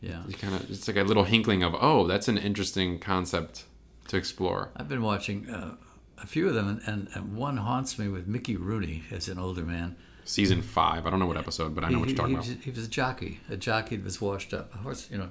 Yeah. 0.01 0.22
you 0.27 0.34
kind 0.36 0.53
of 0.53 0.69
it's 0.69 0.88
like 0.88 0.98
a 0.98 1.03
little 1.03 1.24
hinkling 1.24 1.63
of 1.63 1.74
oh 1.79 2.05
that's 2.07 2.27
an 2.27 2.38
interesting 2.38 3.00
concept 3.00 3.63
to 4.10 4.17
explore 4.17 4.69
I've 4.75 4.89
been 4.89 5.01
watching 5.01 5.50
uh, 5.50 5.75
a 6.22 6.27
few 6.27 6.48
of 6.48 6.53
them, 6.53 6.67
and, 6.67 6.81
and, 6.86 7.07
and 7.15 7.36
one 7.36 7.57
haunts 7.57 7.98
me 7.98 8.07
with 8.10 8.27
Mickey 8.27 8.55
Rooney 8.55 9.03
as 9.12 9.27
an 9.29 9.39
older 9.39 9.63
man. 9.63 9.95
season 10.25 10.62
five 10.62 11.05
i 11.05 11.10
don't 11.10 11.19
know 11.19 11.25
what 11.25 11.38
episode 11.38 11.74
but 11.75 11.84
i 11.84 11.89
know 11.89 12.00
what 12.00 12.10
you're 12.10 12.17
talking 12.17 12.39
he, 12.41 12.51
about 12.51 12.63
he 12.63 12.69
was 12.72 12.86
a 12.86 12.89
jockey, 12.89 13.39
a 13.50 13.57
jockey 13.57 13.95
that 13.95 14.03
was 14.05 14.19
washed 14.22 14.53
up, 14.53 14.74
a 14.75 14.77
horse, 14.79 15.07
you 15.12 15.17
know, 15.17 15.29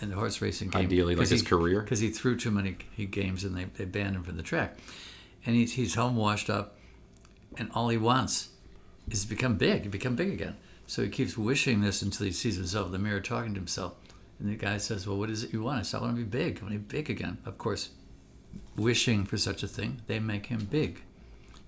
in 0.00 0.10
the 0.10 0.16
horse 0.16 0.40
racing 0.40 0.70
game. 0.70 0.82
Ideally, 0.82 1.14
like 1.14 1.28
his 1.28 1.42
career? 1.42 1.80
Because 1.82 2.00
he 2.00 2.10
threw 2.10 2.36
too 2.36 2.50
many 2.50 2.76
games 3.10 3.44
and 3.44 3.56
they, 3.56 3.64
they 3.64 3.84
banned 3.84 4.16
him 4.16 4.22
from 4.22 4.36
the 4.36 4.42
track. 4.42 4.76
And 5.46 5.56
he's, 5.56 5.74
he's 5.74 5.94
home 5.94 6.16
washed 6.16 6.50
up, 6.50 6.76
and 7.56 7.70
all 7.74 7.88
he 7.88 7.96
wants 7.96 8.50
is 9.10 9.22
to 9.22 9.28
become 9.28 9.56
big, 9.56 9.84
to 9.84 9.88
become 9.88 10.14
big 10.14 10.30
again. 10.30 10.56
So 10.86 11.02
he 11.02 11.08
keeps 11.08 11.38
wishing 11.38 11.80
this 11.80 12.02
until 12.02 12.26
he 12.26 12.32
sees 12.32 12.56
himself 12.56 12.86
in 12.86 12.92
the 12.92 12.98
mirror 12.98 13.20
talking 13.20 13.54
to 13.54 13.60
himself. 13.60 13.94
And 14.38 14.50
the 14.50 14.56
guy 14.56 14.78
says, 14.78 15.06
Well, 15.06 15.18
what 15.18 15.30
is 15.30 15.44
it 15.44 15.52
you 15.52 15.62
want? 15.62 15.78
I 15.78 15.82
said, 15.82 15.98
I 15.98 16.00
want 16.02 16.16
to 16.16 16.22
be 16.22 16.28
big. 16.28 16.58
I 16.58 16.62
want 16.62 16.72
to 16.74 16.78
be 16.78 16.96
big 16.96 17.10
again. 17.10 17.38
Of 17.44 17.58
course, 17.58 17.90
wishing 18.76 19.24
for 19.24 19.36
such 19.36 19.62
a 19.62 19.68
thing, 19.68 20.02
they 20.06 20.18
make 20.18 20.46
him 20.46 20.66
big. 20.70 21.02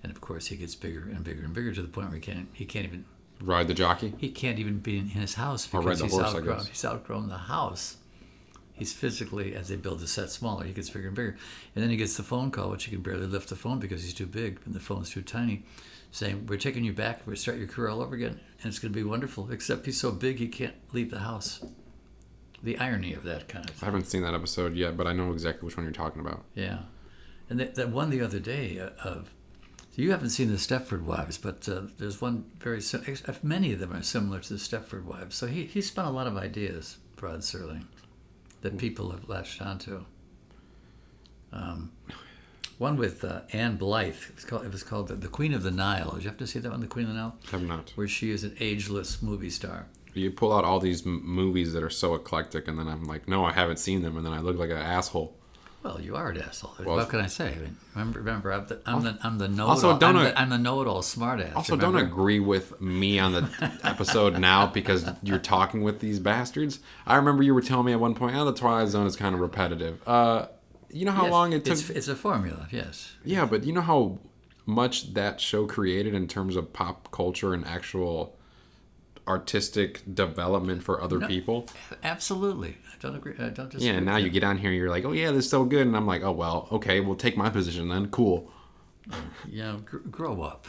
And 0.01 0.11
of 0.11 0.19
course, 0.19 0.47
he 0.47 0.57
gets 0.57 0.75
bigger 0.75 1.01
and 1.01 1.23
bigger 1.23 1.43
and 1.43 1.53
bigger 1.53 1.73
to 1.73 1.81
the 1.81 1.87
point 1.87 2.07
where 2.07 2.15
he 2.15 2.21
can't, 2.21 2.49
he 2.53 2.65
can't 2.65 2.85
even 2.85 3.05
ride 3.41 3.67
the 3.67 3.73
jockey 3.73 4.13
he 4.19 4.29
can't 4.29 4.57
even 4.59 4.79
be 4.79 4.97
in 4.97 5.07
his 5.07 5.33
house 5.33 5.67
because 5.67 5.99
the 5.99 6.05
he's 6.05 6.13
horse, 6.13 6.33
I 6.33 6.37
outgrown. 6.37 6.57
guess. 6.57 6.67
He's 6.67 6.85
outgrown 6.85 7.27
the 7.27 7.37
house. 7.37 7.97
He's 8.73 8.91
physically, 8.91 9.55
as 9.55 9.67
they 9.67 9.75
build 9.75 9.99
the 9.99 10.07
set 10.07 10.31
smaller, 10.31 10.63
he 10.65 10.73
gets 10.73 10.89
bigger 10.89 11.07
and 11.07 11.15
bigger. 11.15 11.37
And 11.75 11.83
then 11.83 11.91
he 11.91 11.97
gets 11.97 12.17
the 12.17 12.23
phone 12.23 12.49
call, 12.51 12.71
which 12.71 12.85
he 12.85 12.91
can 12.91 13.01
barely 13.01 13.27
lift 13.27 13.49
the 13.49 13.55
phone 13.55 13.79
because 13.79 14.03
he's 14.03 14.13
too 14.13 14.25
big 14.25 14.59
and 14.65 14.73
the 14.73 14.79
phone's 14.79 15.11
too 15.11 15.21
tiny, 15.21 15.63
saying, 16.11 16.47
"We're 16.47 16.57
taking 16.57 16.83
you 16.83 16.93
back. 16.93 17.21
We're 17.25 17.35
start 17.35 17.57
your 17.57 17.67
career 17.67 17.89
all 17.89 18.01
over 18.01 18.15
again, 18.15 18.39
and 18.61 18.65
it's 18.65 18.79
going 18.79 18.91
to 18.91 18.99
be 18.99 19.03
wonderful." 19.03 19.51
Except 19.51 19.85
he's 19.85 19.99
so 19.99 20.11
big 20.11 20.37
he 20.37 20.47
can't 20.47 20.75
leave 20.91 21.11
the 21.11 21.19
house. 21.19 21.63
The 22.63 22.77
irony 22.77 23.13
of 23.13 23.23
that 23.23 23.47
kind 23.49 23.69
of 23.69 23.75
thing. 23.75 23.85
i 23.85 23.91
haven't 23.91 24.07
seen 24.07 24.21
that 24.21 24.33
episode 24.33 24.73
yet 24.73 24.95
but 24.95 25.05
i 25.05 25.11
know 25.11 25.33
exactly 25.33 25.65
which 25.65 25.75
one 25.75 25.83
you're 25.85 25.91
talking 25.91 26.21
about 26.21 26.45
Yeah, 26.55 26.83
and 27.49 27.59
that, 27.59 27.75
that 27.75 27.89
one 27.89 28.09
the 28.09 28.21
other 28.21 28.39
day 28.39 28.79
uh, 28.79 28.91
of 29.03 29.33
you 29.95 30.11
haven't 30.11 30.29
seen 30.31 30.49
the 30.49 30.55
Stepford 30.57 31.03
Wives, 31.03 31.37
but 31.37 31.69
uh, 31.69 31.81
there's 31.99 32.19
one 32.21 32.45
very 32.59 32.81
many 33.43 33.73
of 33.73 33.79
them 33.79 33.93
are 33.93 34.01
similar 34.01 34.39
to 34.39 34.53
the 34.53 34.59
Stepford 34.59 35.03
Wives. 35.03 35.35
So 35.35 35.45
he 35.47 35.65
he 35.65 35.81
spun 35.81 36.05
a 36.05 36.11
lot 36.11 36.25
of 36.25 36.35
ideas, 36.37 36.97
Rod 37.21 37.41
Serling, 37.41 37.83
that 38.63 38.77
people 38.77 39.11
have 39.11 39.29
latched 39.29 39.61
onto. 39.61 40.03
Um, 41.51 41.91
One 42.79 42.97
with 42.97 43.23
uh, 43.23 43.41
Ann 43.51 43.77
Blyth. 43.77 44.29
It 44.29 44.35
was 44.35 44.45
called, 44.45 44.65
it 44.65 44.71
was 44.71 44.83
called 44.83 45.07
the, 45.09 45.13
the 45.15 45.27
Queen 45.27 45.53
of 45.53 45.61
the 45.63 45.69
Nile. 45.71 46.11
Did 46.15 46.23
you 46.23 46.29
have 46.29 46.37
to 46.39 46.47
see 46.47 46.59
that 46.59 46.71
one, 46.71 46.79
The 46.81 46.87
Queen 46.87 47.05
of 47.05 47.11
the 47.13 47.17
Nile? 47.19 47.35
I 47.47 47.51
Have 47.51 47.61
not. 47.63 47.91
Where 47.95 48.07
she 48.07 48.31
is 48.31 48.43
an 48.43 48.55
ageless 48.59 49.21
movie 49.21 49.51
star. 49.51 49.85
You 50.15 50.31
pull 50.31 50.51
out 50.53 50.63
all 50.63 50.79
these 50.79 51.05
m- 51.05 51.21
movies 51.25 51.73
that 51.73 51.83
are 51.83 51.89
so 51.89 52.15
eclectic, 52.15 52.67
and 52.67 52.77
then 52.79 52.87
I'm 52.87 53.03
like, 53.03 53.27
no, 53.27 53.45
I 53.45 53.51
haven't 53.51 53.77
seen 53.77 54.01
them, 54.01 54.17
and 54.17 54.25
then 54.25 54.33
I 54.33 54.39
look 54.39 54.57
like 54.57 54.69
an 54.71 54.77
asshole. 54.77 55.35
Well, 55.83 55.99
you 55.99 56.15
are 56.15 56.29
an 56.29 56.41
asshole. 56.41 56.75
Well- 56.79 56.95
what 56.95 57.09
can 57.09 57.19
I 57.19 57.27
say? 57.27 57.53
I 57.53 57.59
mean, 57.59 57.75
remember, 57.93 58.19
remember, 58.19 58.51
I'm 58.53 58.65
the, 58.67 58.79
I'm 58.85 59.03
the, 59.03 59.17
I'm 59.21 59.37
the 59.37 59.47
know-it-all. 59.49 59.69
Also, 59.69 59.97
don't 59.99 60.15
I'm, 60.15 60.25
I- 60.25 60.29
the, 60.29 60.39
I'm 60.41 60.49
the 60.49 60.57
know-it-all 60.57 61.01
smartass. 61.01 61.55
Also, 61.55 61.75
remember? 61.75 61.99
don't 61.99 62.07
agree 62.07 62.39
with 62.39 62.79
me 62.79 63.19
on 63.19 63.33
the 63.33 63.79
episode 63.83 64.39
now 64.39 64.65
because 64.67 65.05
you're 65.21 65.39
talking 65.39 65.83
with 65.83 65.99
these 65.99 66.19
bastards. 66.19 66.79
I 67.05 67.15
remember 67.17 67.43
you 67.43 67.53
were 67.53 67.61
telling 67.61 67.85
me 67.85 67.91
at 67.91 67.99
one 67.99 68.15
point, 68.15 68.35
oh, 68.35 68.45
the 68.45 68.53
Twilight 68.53 68.87
Zone 68.87 69.05
is 69.07 69.15
kind 69.17 69.35
of 69.35 69.41
repetitive. 69.41 69.99
Uh, 70.07 70.47
you 70.89 71.05
know 71.05 71.11
how 71.11 71.23
Yes, 71.23 71.31
long 71.31 71.53
it 71.53 71.65
took? 71.65 71.73
It's, 71.73 71.89
it's 71.89 72.07
a 72.07 72.15
formula, 72.15 72.67
yes. 72.71 73.13
Yeah, 73.25 73.45
but 73.45 73.63
you 73.65 73.73
know 73.73 73.81
how 73.81 74.19
much 74.65 75.13
that 75.15 75.41
show 75.41 75.65
created 75.65 76.13
in 76.13 76.27
terms 76.27 76.55
of 76.55 76.71
pop 76.71 77.11
culture 77.11 77.53
and 77.53 77.65
actual 77.65 78.37
artistic 79.27 80.01
development 80.13 80.83
for 80.83 81.01
other 81.01 81.19
people. 81.21 81.67
Absolutely. 82.03 82.77
I 82.91 82.95
don't 82.99 83.15
agree. 83.15 83.33
I 83.39 83.49
don't 83.49 83.69
disagree. 83.69 83.87
Yeah, 83.87 83.93
and 83.97 84.05
now 84.05 84.17
you 84.17 84.29
get 84.29 84.43
on 84.43 84.57
here, 84.57 84.71
you're 84.71 84.89
like, 84.89 85.05
oh 85.05 85.11
yeah, 85.11 85.31
this 85.31 85.45
is 85.45 85.51
so 85.51 85.65
good, 85.65 85.85
and 85.87 85.95
I'm 85.95 86.05
like, 86.07 86.23
oh 86.23 86.31
well, 86.31 86.67
okay, 86.71 86.99
we'll 86.99 87.15
take 87.15 87.37
my 87.37 87.49
position 87.49 87.87
then. 87.89 88.09
Cool. 88.09 88.49
Know, 89.51 89.79
gr- 89.85 89.97
grow 90.09 90.41
up. 90.41 90.67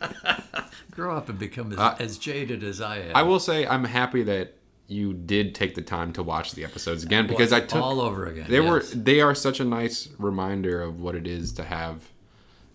grow 0.90 1.16
up 1.16 1.28
and 1.28 1.38
become 1.38 1.72
as, 1.72 1.78
Uh, 1.78 1.96
as 1.98 2.18
jaded 2.18 2.62
as 2.62 2.80
I 2.80 2.98
am. 2.98 3.12
I 3.16 3.22
will 3.22 3.40
say 3.40 3.66
I'm 3.66 3.84
happy 3.84 4.22
that 4.24 4.54
you 4.86 5.14
did 5.14 5.54
take 5.54 5.74
the 5.74 5.82
time 5.82 6.12
to 6.12 6.22
watch 6.22 6.52
the 6.52 6.64
episodes 6.64 7.04
again 7.04 7.26
because 7.26 7.52
I 7.52 7.60
took 7.60 7.80
all 7.82 8.00
over 8.00 8.26
again. 8.26 8.46
they 8.48 8.60
were 8.60 8.82
they 8.82 9.20
are 9.22 9.34
such 9.34 9.58
a 9.60 9.64
nice 9.64 10.08
reminder 10.18 10.82
of 10.82 11.00
what 11.00 11.14
it 11.14 11.26
is 11.26 11.52
to 11.54 11.64
have 11.64 12.10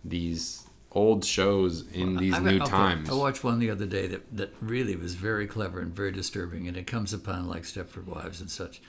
these 0.03 0.65
old 0.91 1.23
shows 1.23 1.87
in 1.91 2.17
these 2.17 2.33
I- 2.33 2.39
new 2.39 2.57
okay, 2.57 2.65
times. 2.65 3.09
I 3.09 3.13
watched 3.13 3.43
one 3.43 3.59
the 3.59 3.69
other 3.69 3.85
day 3.85 4.07
that, 4.07 4.35
that 4.35 4.53
really 4.59 4.95
was 4.95 5.15
very 5.15 5.47
clever 5.47 5.79
and 5.79 5.93
very 5.93 6.11
disturbing, 6.11 6.67
and 6.67 6.75
it 6.75 6.87
comes 6.87 7.13
upon 7.13 7.47
like 7.47 7.63
Stepford 7.63 8.05
Wives 8.05 8.41
and 8.41 8.49
such. 8.49 8.81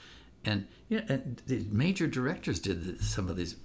And 0.43 0.67
yeah, 0.89 1.01
and 1.07 1.41
the 1.45 1.65
major 1.71 2.07
directors 2.07 2.59
did 2.59 3.01
some 3.01 3.29
of 3.29 3.35
these. 3.35 3.55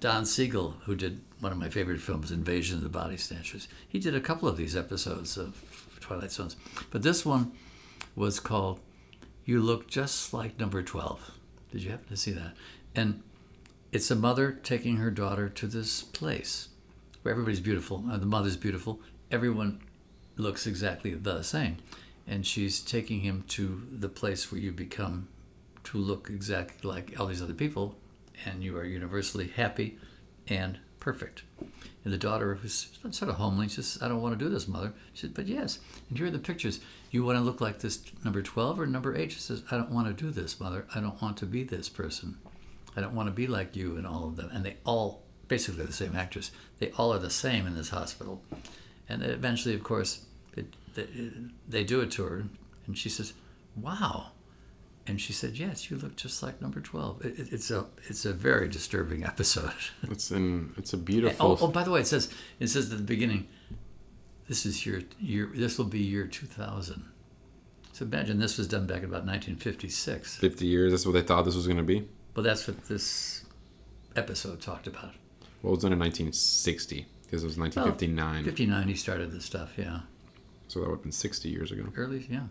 Don 0.00 0.26
Siegel, 0.26 0.76
who 0.84 0.94
did 0.94 1.22
one 1.40 1.50
of 1.50 1.56
my 1.56 1.70
favorite 1.70 2.00
films, 2.00 2.30
Invasion 2.30 2.76
of 2.76 2.82
the 2.82 2.90
Body 2.90 3.16
Snatchers, 3.16 3.68
he 3.88 3.98
did 3.98 4.14
a 4.14 4.20
couple 4.20 4.46
of 4.46 4.58
these 4.58 4.76
episodes 4.76 5.38
of 5.38 5.62
Twilight 6.00 6.30
Zones. 6.30 6.56
But 6.90 7.02
this 7.02 7.24
one 7.24 7.52
was 8.14 8.38
called 8.38 8.80
You 9.46 9.62
Look 9.62 9.88
Just 9.88 10.34
Like 10.34 10.60
Number 10.60 10.82
12. 10.82 11.30
Did 11.72 11.82
you 11.82 11.90
happen 11.90 12.08
to 12.08 12.16
see 12.18 12.32
that? 12.32 12.54
And 12.94 13.22
it's 13.92 14.10
a 14.10 14.16
mother 14.16 14.52
taking 14.52 14.98
her 14.98 15.10
daughter 15.10 15.48
to 15.48 15.66
this 15.66 16.02
place 16.02 16.68
where 17.24 17.32
everybody's 17.32 17.60
beautiful. 17.60 18.04
Uh, 18.10 18.18
the 18.18 18.26
mother's 18.26 18.56
beautiful. 18.56 19.00
Everyone 19.30 19.80
looks 20.36 20.66
exactly 20.66 21.14
the 21.14 21.42
same. 21.42 21.78
And 22.26 22.46
she's 22.46 22.80
taking 22.80 23.20
him 23.20 23.44
to 23.48 23.82
the 23.90 24.10
place 24.10 24.52
where 24.52 24.60
you 24.60 24.72
become 24.72 25.28
to 25.84 25.98
look 25.98 26.28
exactly 26.28 26.88
like 26.88 27.18
all 27.18 27.26
these 27.26 27.42
other 27.42 27.54
people, 27.54 27.96
and 28.44 28.62
you 28.62 28.76
are 28.76 28.84
universally 28.84 29.48
happy 29.48 29.98
and 30.48 30.78
perfect. 31.00 31.44
And 32.04 32.12
the 32.12 32.18
daughter, 32.18 32.56
who's 32.56 32.88
sort 33.10 33.30
of 33.30 33.36
homely, 33.36 33.68
says, 33.68 33.98
I 34.02 34.08
don't 34.08 34.20
want 34.20 34.38
to 34.38 34.44
do 34.44 34.50
this, 34.50 34.68
mother. 34.68 34.92
She 35.14 35.22
said, 35.22 35.34
But 35.34 35.46
yes. 35.46 35.78
And 36.10 36.18
here 36.18 36.26
are 36.26 36.30
the 36.30 36.38
pictures. 36.38 36.80
You 37.10 37.24
want 37.24 37.38
to 37.38 37.44
look 37.44 37.62
like 37.62 37.78
this 37.78 38.02
number 38.22 38.42
12 38.42 38.80
or 38.80 38.86
number 38.86 39.16
8? 39.16 39.32
She 39.32 39.40
says, 39.40 39.62
I 39.70 39.78
don't 39.78 39.90
want 39.90 40.08
to 40.08 40.24
do 40.24 40.30
this, 40.30 40.60
mother. 40.60 40.86
I 40.94 41.00
don't 41.00 41.20
want 41.22 41.38
to 41.38 41.46
be 41.46 41.62
this 41.62 41.88
person. 41.88 42.36
I 42.96 43.00
don't 43.00 43.14
want 43.14 43.28
to 43.28 43.34
be 43.34 43.46
like 43.46 43.76
you 43.76 43.96
and 43.96 44.06
all 44.06 44.26
of 44.26 44.36
them. 44.36 44.50
And 44.52 44.64
they 44.64 44.76
all, 44.84 45.22
basically 45.54 45.84
the 45.84 45.92
same 45.92 46.16
actress, 46.16 46.50
they 46.80 46.90
all 46.98 47.12
are 47.12 47.18
the 47.18 47.30
same 47.46 47.64
in 47.66 47.74
this 47.76 47.90
hospital. 47.90 48.42
And 49.08 49.22
then 49.22 49.30
eventually, 49.30 49.74
of 49.74 49.82
course, 49.84 50.24
they, 50.54 50.64
they, 50.94 51.06
they 51.68 51.84
do 51.84 52.00
it 52.00 52.10
to 52.12 52.24
her. 52.24 52.44
And 52.86 52.98
she 52.98 53.08
says, 53.08 53.34
Wow. 53.76 54.32
And 55.06 55.20
she 55.20 55.34
said, 55.34 55.58
"Yes, 55.58 55.90
you 55.90 55.98
look 55.98 56.16
just 56.16 56.42
like 56.42 56.62
number 56.62 56.80
12." 56.80 57.26
It, 57.26 57.38
it, 57.38 57.52
it's 57.52 57.70
a 57.70 57.84
it's 58.08 58.24
a 58.24 58.32
very 58.32 58.68
disturbing 58.68 59.22
episode. 59.32 59.82
It's 60.04 60.30
in 60.30 60.72
it's 60.78 60.94
a 60.94 60.96
oh, 60.96 61.00
beautiful 61.00 61.58
oh, 61.60 61.68
by 61.68 61.82
the 61.84 61.90
way, 61.90 62.00
it 62.00 62.06
says 62.06 62.30
it 62.58 62.68
says 62.68 62.90
at 62.90 62.96
the 62.96 63.04
beginning, 63.04 63.46
"This 64.48 64.64
is 64.64 64.86
your 64.86 65.00
year. 65.20 65.50
This 65.54 65.76
will 65.76 65.84
be 65.84 66.00
year 66.00 66.26
2000." 66.26 67.04
So 67.92 68.04
imagine 68.06 68.38
this 68.38 68.56
was 68.56 68.66
done 68.66 68.86
back 68.86 69.02
in 69.02 69.04
about 69.04 69.26
1956. 69.26 70.38
50 70.38 70.66
years. 70.66 70.90
That's 70.92 71.06
what 71.06 71.12
they 71.12 71.22
thought 71.22 71.44
this 71.44 71.54
was 71.54 71.66
going 71.66 71.84
to 71.84 71.90
be. 71.94 72.08
Well, 72.34 72.42
that's 72.42 72.66
what 72.66 72.86
this 72.86 73.44
episode 74.16 74.60
talked 74.60 74.86
about. 74.86 75.12
Well, 75.64 75.72
it 75.72 75.76
was 75.76 75.82
done 75.84 75.94
in 75.94 75.98
1960 75.98 77.06
because 77.22 77.42
it 77.42 77.46
was 77.46 77.56
1959. 77.56 78.44
59, 78.44 78.86
he 78.88 78.94
started 78.94 79.32
this 79.32 79.46
stuff. 79.46 79.72
Yeah, 79.78 80.00
So 80.68 80.80
that 80.80 80.88
would 80.90 80.96
have 80.96 81.02
been 81.04 81.10
60 81.12 81.48
years 81.48 81.72
ago. 81.72 81.84
early. 81.96 82.26
Yeah, 82.30 82.42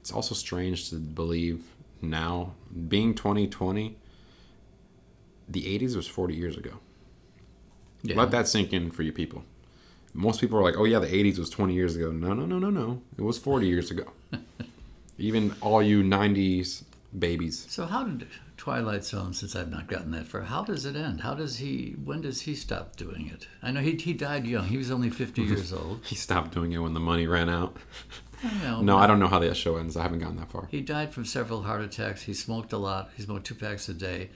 It's 0.00 0.12
also 0.12 0.36
strange 0.36 0.88
to 0.90 0.96
believe 0.96 1.64
now, 2.00 2.54
being 2.88 3.12
2020, 3.16 3.98
the 5.48 5.62
80s 5.80 5.96
was 5.96 6.06
40 6.06 6.34
years 6.34 6.56
ago. 6.56 6.74
yeah. 8.04 8.14
Let 8.16 8.30
that 8.30 8.46
sink 8.46 8.72
in 8.72 8.92
for 8.92 9.02
you 9.02 9.12
people. 9.12 9.42
Most 10.14 10.40
people 10.40 10.56
are 10.56 10.62
like, 10.62 10.76
oh, 10.78 10.84
yeah, 10.84 11.00
the 11.00 11.08
80s 11.08 11.38
was 11.40 11.50
20 11.50 11.74
years 11.74 11.96
ago. 11.96 12.12
No, 12.12 12.34
no, 12.34 12.46
no, 12.46 12.60
no, 12.60 12.70
no. 12.70 13.02
It 13.18 13.22
was 13.22 13.36
40 13.36 13.66
years 13.66 13.90
ago. 13.90 14.04
Even 15.18 15.56
all 15.60 15.82
you 15.82 16.04
90s 16.04 16.84
babies. 17.18 17.66
So 17.68 17.84
how 17.86 18.04
did 18.04 18.28
Twilight 18.60 19.06
Zone? 19.06 19.32
Since 19.32 19.56
I've 19.56 19.70
not 19.70 19.86
gotten 19.86 20.10
that 20.10 20.26
far, 20.26 20.42
how 20.42 20.62
does 20.62 20.84
it 20.84 20.94
end? 20.94 21.22
How 21.22 21.32
does 21.32 21.56
he? 21.56 21.96
When 22.04 22.20
does 22.20 22.42
he 22.42 22.54
stop 22.54 22.94
doing 22.94 23.26
it? 23.26 23.48
I 23.62 23.70
know 23.70 23.80
he 23.80 23.96
he 23.96 24.12
died 24.12 24.46
young. 24.46 24.66
He 24.66 24.76
was 24.76 24.90
only 24.90 25.08
50 25.08 25.40
years 25.40 25.72
old. 25.72 26.00
He 26.04 26.14
stopped 26.14 26.52
doing 26.52 26.72
it 26.72 26.78
when 26.78 26.92
the 26.92 27.00
money 27.00 27.26
ran 27.26 27.48
out. 27.48 27.78
Know, 28.62 28.82
No, 28.82 28.98
I 28.98 29.06
don't 29.06 29.18
know 29.18 29.28
how 29.28 29.38
that 29.38 29.56
show 29.56 29.78
ends. 29.78 29.96
I 29.96 30.02
haven't 30.02 30.18
gotten 30.18 30.36
that 30.36 30.50
far. 30.50 30.68
He 30.70 30.82
died 30.82 31.14
from 31.14 31.24
several 31.24 31.62
heart 31.62 31.80
attacks. 31.80 32.20
He 32.24 32.34
smoked 32.34 32.74
a 32.74 32.76
lot. 32.76 33.08
He 33.16 33.22
smoked 33.22 33.46
two 33.46 33.54
packs 33.54 33.88
a 33.88 33.94
day. 33.94 34.28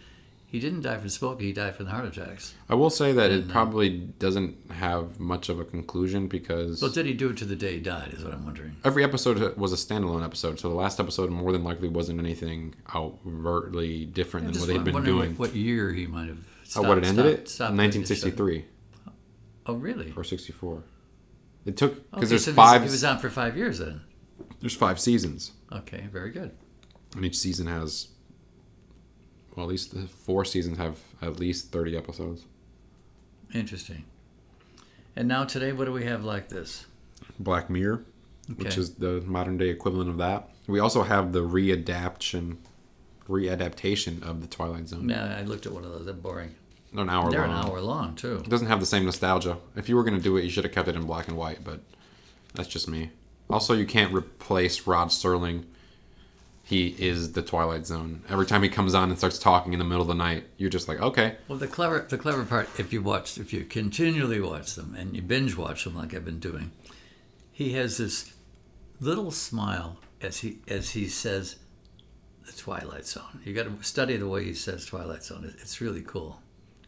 He 0.54 0.60
didn't 0.60 0.82
die 0.82 0.98
from 0.98 1.08
smoking. 1.08 1.48
He 1.48 1.52
died 1.52 1.74
from 1.74 1.86
the 1.86 1.90
heart 1.90 2.04
attacks. 2.04 2.54
I 2.68 2.76
will 2.76 2.88
say 2.88 3.10
that 3.10 3.32
it 3.32 3.46
uh, 3.48 3.52
probably 3.52 3.90
doesn't 4.20 4.70
have 4.70 5.18
much 5.18 5.48
of 5.48 5.58
a 5.58 5.64
conclusion 5.64 6.28
because 6.28 6.78
So 6.78 6.88
did 6.88 7.06
he 7.06 7.12
do 7.12 7.30
it 7.30 7.36
to 7.38 7.44
the 7.44 7.56
day 7.56 7.72
he 7.74 7.80
died? 7.80 8.12
Is 8.14 8.22
what 8.22 8.34
I'm 8.34 8.44
wondering. 8.44 8.76
every 8.84 9.02
episode 9.02 9.56
was 9.56 9.72
a 9.72 9.76
standalone 9.76 10.24
episode. 10.24 10.60
So 10.60 10.68
the 10.68 10.76
last 10.76 11.00
episode 11.00 11.30
more 11.30 11.50
than 11.50 11.64
likely 11.64 11.88
wasn't 11.88 12.20
anything 12.20 12.76
overtly 12.94 14.04
different 14.04 14.46
I'm 14.46 14.52
than 14.52 14.60
what 14.60 14.68
they'd 14.68 14.84
been 14.92 15.02
doing. 15.02 15.30
What, 15.32 15.48
what 15.48 15.56
year 15.56 15.92
he 15.92 16.06
might 16.06 16.28
have. 16.28 16.38
oh, 16.76 16.82
what 16.82 16.98
it 16.98 17.04
ended 17.04 17.24
stopped- 17.24 17.40
it? 17.40 17.48
stopped- 17.48 17.76
1963 17.76 18.64
Oh, 19.66 19.74
really? 19.74 20.12
or 20.16 20.22
64. 20.22 20.84
It 21.66 21.76
took 21.76 21.94
because 22.12 22.18
Okay, 22.26 22.28
there's 22.28 22.44
so 22.44 22.52
five. 22.52 22.82
He 22.82 22.90
was 22.90 23.02
on 23.02 23.18
for 23.18 23.28
five 23.28 23.56
years 23.56 23.80
then. 23.80 24.02
there's 24.60 24.76
five 24.76 25.00
seasons, 25.00 25.50
Okay, 25.72 26.06
very 26.12 26.30
good. 26.30 26.52
and 27.16 27.24
each 27.24 27.38
season 27.38 27.66
has. 27.66 28.06
Well, 29.54 29.66
at 29.66 29.70
least 29.70 29.94
the 29.94 30.06
four 30.06 30.44
seasons 30.44 30.78
have 30.78 30.98
at 31.22 31.38
least 31.38 31.70
30 31.70 31.96
episodes. 31.96 32.44
Interesting. 33.52 34.04
And 35.16 35.28
now 35.28 35.44
today, 35.44 35.72
what 35.72 35.84
do 35.84 35.92
we 35.92 36.04
have 36.04 36.24
like 36.24 36.48
this? 36.48 36.86
Black 37.38 37.70
Mirror, 37.70 38.04
which 38.56 38.76
is 38.76 38.94
the 38.94 39.20
modern 39.22 39.56
day 39.56 39.68
equivalent 39.68 40.10
of 40.10 40.18
that. 40.18 40.48
We 40.66 40.80
also 40.80 41.02
have 41.02 41.32
the 41.32 41.40
readaptation, 41.46 42.56
readaptation 43.28 44.22
of 44.22 44.40
the 44.40 44.46
Twilight 44.48 44.88
Zone. 44.88 45.08
Yeah, 45.08 45.36
I 45.38 45.42
looked 45.42 45.66
at 45.66 45.72
one 45.72 45.84
of 45.84 45.92
those. 45.92 46.04
They're 46.04 46.14
boring. 46.14 46.54
An 46.96 47.10
hour 47.10 47.30
They're 47.30 47.46
long. 47.46 47.50
an 47.50 47.70
hour 47.70 47.80
long 47.80 48.14
too. 48.14 48.36
It 48.36 48.48
doesn't 48.48 48.68
have 48.68 48.78
the 48.80 48.86
same 48.86 49.04
nostalgia. 49.04 49.58
If 49.74 49.88
you 49.88 49.96
were 49.96 50.04
going 50.04 50.16
to 50.16 50.22
do 50.22 50.36
it, 50.36 50.44
you 50.44 50.50
should 50.50 50.64
have 50.64 50.72
kept 50.72 50.88
it 50.88 50.94
in 50.94 51.02
black 51.06 51.26
and 51.26 51.36
white, 51.36 51.64
but 51.64 51.80
that's 52.54 52.68
just 52.68 52.88
me. 52.88 53.10
Also, 53.50 53.74
you 53.74 53.84
can't 53.84 54.14
replace 54.14 54.86
Rod 54.86 55.08
Serling. 55.08 55.64
He 56.66 56.96
is 56.98 57.32
the 57.32 57.42
Twilight 57.42 57.86
Zone. 57.86 58.22
Every 58.28 58.46
time 58.46 58.62
he 58.62 58.70
comes 58.70 58.94
on 58.94 59.10
and 59.10 59.18
starts 59.18 59.38
talking 59.38 59.74
in 59.74 59.78
the 59.78 59.84
middle 59.84 60.00
of 60.00 60.08
the 60.08 60.14
night, 60.14 60.44
you're 60.56 60.70
just 60.70 60.88
like, 60.88 60.98
okay. 61.00 61.36
Well, 61.46 61.58
the 61.58 61.66
clever 61.66 62.06
the 62.08 62.16
clever 62.16 62.44
part, 62.44 62.68
if 62.78 62.90
you 62.90 63.02
watch, 63.02 63.36
if 63.36 63.52
you 63.52 63.64
continually 63.64 64.40
watch 64.40 64.74
them 64.74 64.94
and 64.98 65.14
you 65.14 65.20
binge 65.20 65.56
watch 65.56 65.84
them 65.84 65.94
like 65.94 66.14
I've 66.14 66.24
been 66.24 66.40
doing, 66.40 66.72
he 67.52 67.74
has 67.74 67.98
this 67.98 68.32
little 68.98 69.30
smile 69.30 69.98
as 70.22 70.38
he 70.38 70.58
as 70.66 70.90
he 70.92 71.06
says, 71.06 71.56
"The 72.46 72.52
Twilight 72.52 73.06
Zone." 73.06 73.42
You 73.44 73.52
got 73.52 73.64
to 73.64 73.84
study 73.84 74.16
the 74.16 74.28
way 74.28 74.44
he 74.44 74.54
says 74.54 74.86
"Twilight 74.86 75.22
Zone." 75.22 75.54
It's 75.60 75.82
really 75.82 76.02
cool 76.02 76.40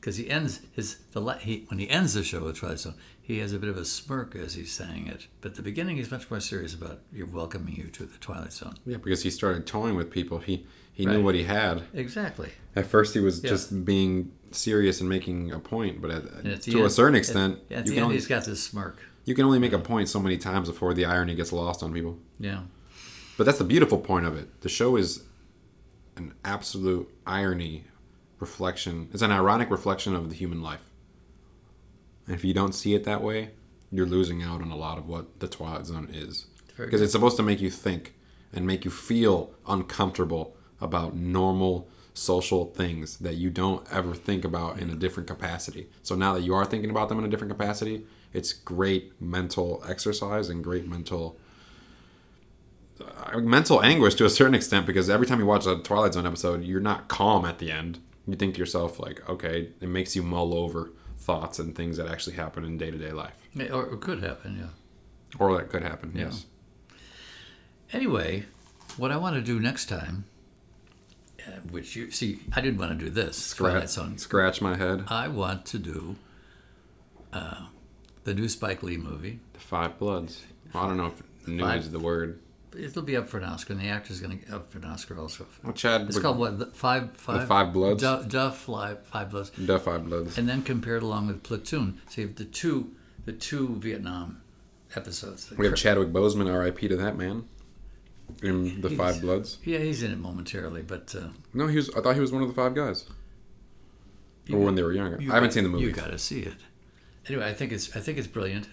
because 0.06 0.18
he 0.18 0.30
ends 0.30 0.60
his 0.70 0.98
the 1.10 1.32
he 1.40 1.64
when 1.66 1.80
he 1.80 1.90
ends 1.90 2.14
the 2.14 2.22
show 2.22 2.44
with 2.44 2.58
Twilight 2.58 2.78
Zone, 2.78 2.94
he 3.20 3.40
has 3.40 3.52
a 3.52 3.58
bit 3.58 3.68
of 3.68 3.76
a 3.76 3.84
smirk 3.84 4.36
as 4.36 4.54
he's 4.54 4.70
saying 4.70 5.08
it. 5.08 5.26
But 5.40 5.50
at 5.50 5.56
the 5.56 5.62
beginning, 5.62 5.96
he's 5.96 6.12
much 6.12 6.30
more 6.30 6.38
serious 6.38 6.74
about 6.74 7.00
you're 7.12 7.26
welcoming 7.26 7.74
you 7.74 7.88
to 7.88 8.04
the 8.06 8.16
Twilight 8.18 8.52
Zone. 8.52 8.76
Yeah, 8.86 8.98
because 8.98 9.24
he 9.24 9.30
started 9.30 9.66
toying 9.66 9.96
with 9.96 10.12
people. 10.12 10.38
He 10.38 10.64
he 10.92 11.06
knew 11.06 11.24
what 11.24 11.34
he 11.34 11.42
had. 11.42 11.82
Exactly. 11.92 12.50
At 12.76 12.86
first, 12.86 13.14
he 13.14 13.20
was 13.20 13.42
Yeah. 13.42 13.50
just 13.50 13.84
being 13.84 14.30
serious 14.52 15.00
and 15.00 15.08
making 15.10 15.50
a 15.50 15.58
point, 15.58 16.00
but 16.00 16.12
at, 16.12 16.24
at 16.46 16.62
to 16.62 16.84
a 16.84 16.90
certain 16.90 17.16
extent, 17.16 17.58
at, 17.68 17.78
you, 17.78 17.82
the 17.82 17.88
can 17.90 17.94
end, 17.94 18.02
only, 18.04 18.14
he's 18.14 18.28
got 18.28 18.44
this 18.44 18.62
smirk. 18.62 19.02
you 19.24 19.34
can 19.34 19.44
only 19.44 19.58
make 19.58 19.72
a 19.72 19.78
point 19.80 20.08
so 20.08 20.20
many 20.20 20.38
times 20.38 20.68
before 20.68 20.94
the 20.94 21.04
irony 21.04 21.34
gets 21.34 21.52
lost 21.52 21.82
on 21.82 21.92
people. 21.92 22.16
Yeah. 22.38 22.60
But 23.36 23.44
that's 23.44 23.58
the 23.58 23.64
beautiful 23.64 23.98
point 23.98 24.24
of 24.24 24.36
it. 24.36 24.60
The 24.60 24.68
show 24.68 24.94
is 24.94 25.24
an 26.16 26.32
absolute 26.44 27.12
irony 27.26 27.84
reflection. 28.38 29.08
It's 29.12 29.22
an 29.22 29.32
ironic 29.32 29.70
reflection 29.70 30.14
of 30.14 30.28
the 30.28 30.34
human 30.34 30.62
life. 30.62 30.90
And 32.26 32.34
if 32.34 32.44
you 32.44 32.54
don't 32.54 32.74
see 32.74 32.94
it 32.94 33.04
that 33.04 33.22
way, 33.22 33.50
you're 33.90 34.06
losing 34.06 34.42
out 34.42 34.60
on 34.60 34.70
a 34.70 34.76
lot 34.76 34.98
of 34.98 35.08
what 35.08 35.40
the 35.40 35.48
Twilight 35.48 35.86
Zone 35.86 36.08
is. 36.12 36.46
Because 36.76 37.00
it's 37.00 37.12
supposed 37.12 37.36
to 37.38 37.42
make 37.42 37.60
you 37.60 37.70
think 37.70 38.14
and 38.52 38.66
make 38.66 38.84
you 38.84 38.90
feel 38.90 39.54
uncomfortable 39.66 40.56
about 40.80 41.14
normal 41.14 41.88
social 42.12 42.66
things 42.66 43.18
that 43.18 43.34
you 43.34 43.50
don't 43.50 43.86
ever 43.92 44.14
think 44.14 44.44
about 44.44 44.78
in 44.78 44.90
a 44.90 44.94
different 44.94 45.26
capacity. 45.26 45.88
So 46.02 46.14
now 46.14 46.34
that 46.34 46.42
you 46.42 46.54
are 46.54 46.64
thinking 46.64 46.90
about 46.90 47.08
them 47.08 47.18
in 47.18 47.24
a 47.24 47.28
different 47.28 47.52
capacity, 47.52 48.04
it's 48.32 48.52
great 48.52 49.20
mental 49.20 49.82
exercise 49.88 50.48
and 50.48 50.64
great 50.64 50.86
mental 50.88 51.38
uh, 52.98 53.38
mental 53.38 53.82
anguish 53.82 54.14
to 54.14 54.24
a 54.24 54.30
certain 54.30 54.54
extent 54.54 54.86
because 54.86 55.10
every 55.10 55.26
time 55.26 55.38
you 55.38 55.44
watch 55.44 55.66
a 55.66 55.76
Twilight 55.76 56.14
Zone 56.14 56.26
episode, 56.26 56.64
you're 56.64 56.80
not 56.80 57.08
calm 57.08 57.44
at 57.44 57.58
the 57.58 57.70
end. 57.70 58.00
You 58.26 58.34
think 58.36 58.54
to 58.54 58.60
yourself 58.60 58.98
like, 58.98 59.28
okay, 59.28 59.70
it 59.80 59.88
makes 59.88 60.16
you 60.16 60.22
mull 60.22 60.54
over 60.54 60.90
thoughts 61.18 61.58
and 61.58 61.74
things 61.74 61.96
that 61.96 62.08
actually 62.08 62.36
happen 62.36 62.64
in 62.64 62.76
day 62.78 62.90
to 62.90 62.98
day 62.98 63.12
life, 63.12 63.36
Yeah, 63.54 63.70
Or 63.72 63.92
it 63.92 64.00
could 64.00 64.22
happen, 64.22 64.56
yeah. 64.58 65.38
or 65.38 65.56
that 65.56 65.68
could 65.70 65.82
happen. 65.82 66.12
Yes. 66.14 66.46
Anyway, 67.92 68.44
what 68.96 69.10
I 69.12 69.16
want 69.16 69.36
to 69.36 69.40
do 69.42 69.60
next 69.60 69.86
time, 69.86 70.24
uh, 71.46 71.52
which 71.70 71.94
you 71.94 72.10
see, 72.10 72.40
I 72.52 72.60
didn't 72.60 72.78
want 72.78 72.98
to 72.98 73.04
do 73.04 73.10
this. 73.10 73.36
Scratch, 73.36 73.88
Zone. 73.88 74.18
scratch 74.18 74.60
my 74.60 74.76
head. 74.76 75.04
I 75.08 75.28
want 75.28 75.64
to 75.66 75.78
do 75.78 76.16
uh, 77.32 77.66
the 78.24 78.34
new 78.34 78.48
Spike 78.48 78.82
Lee 78.82 78.96
movie. 78.96 79.38
The 79.52 79.60
Five 79.60 79.98
Bloods. 79.98 80.42
Well, 80.72 80.84
I 80.84 80.88
don't 80.88 80.96
know 80.96 81.06
if 81.06 81.48
new 81.48 81.62
Five- 81.62 81.80
is 81.80 81.90
the 81.92 82.00
word. 82.00 82.40
It'll 82.78 83.02
be 83.02 83.16
up 83.16 83.28
for 83.28 83.38
an 83.38 83.44
Oscar, 83.44 83.72
and 83.72 83.82
the 83.82 83.88
actor's 83.88 84.20
going 84.20 84.38
to 84.38 84.44
get 84.44 84.52
up 84.54 84.70
for 84.70 84.78
an 84.78 84.84
Oscar 84.84 85.18
also. 85.18 85.46
Well, 85.62 85.72
Chad. 85.72 86.02
It's 86.02 86.18
called 86.18 86.38
what? 86.38 86.58
The 86.58 86.66
five, 86.66 87.16
five, 87.16 87.46
Five 87.48 87.72
Bloods? 87.72 88.02
Duff, 88.02 88.28
Duff 88.28 88.58
Five, 88.58 89.06
five 89.06 89.30
Bloods, 89.30 89.50
The 89.56 89.78
Five 89.78 90.04
Bloods. 90.06 90.36
and 90.36 90.48
then 90.48 90.62
compared 90.62 91.02
along 91.02 91.28
with 91.28 91.42
Platoon. 91.42 92.00
See 92.08 92.24
the 92.24 92.44
two, 92.44 92.92
the 93.24 93.32
two 93.32 93.76
Vietnam 93.76 94.42
episodes. 94.94 95.50
We 95.56 95.66
have 95.66 95.76
Chadwick 95.76 96.08
Boseman, 96.08 96.52
R.I.P. 96.52 96.88
to 96.88 96.96
that 96.96 97.16
man. 97.16 97.48
In 98.42 98.80
the 98.80 98.90
Five 98.90 99.20
Bloods. 99.20 99.58
Yeah, 99.64 99.78
he's 99.78 100.02
in 100.02 100.10
it 100.10 100.18
momentarily, 100.18 100.82
but 100.82 101.14
uh, 101.16 101.28
No, 101.54 101.68
he 101.68 101.76
was. 101.76 101.88
I 101.94 102.00
thought 102.00 102.14
he 102.14 102.20
was 102.20 102.32
one 102.32 102.42
of 102.42 102.48
the 102.48 102.54
five 102.54 102.74
guys. 102.74 103.04
Or 104.52 104.58
when 104.60 104.74
they 104.74 104.82
were 104.82 104.92
younger. 104.92 105.20
you 105.20 105.30
I 105.30 105.34
haven't 105.34 105.48
got- 105.50 105.54
seen 105.54 105.62
the 105.64 105.70
movie. 105.70 105.84
You 105.84 105.92
got 105.92 106.10
to 106.10 106.18
see 106.18 106.40
it. 106.40 106.54
Anyway, 107.28 107.46
I 107.48 107.52
think 107.54 107.72
it's 107.72 107.96
I 107.96 108.00
think 108.00 108.18
it's 108.18 108.26
brilliant, 108.26 108.68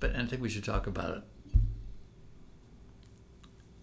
but 0.00 0.14
I 0.14 0.24
think 0.26 0.40
we 0.42 0.48
should 0.48 0.64
talk 0.64 0.86
about 0.86 1.16
it. 1.18 1.22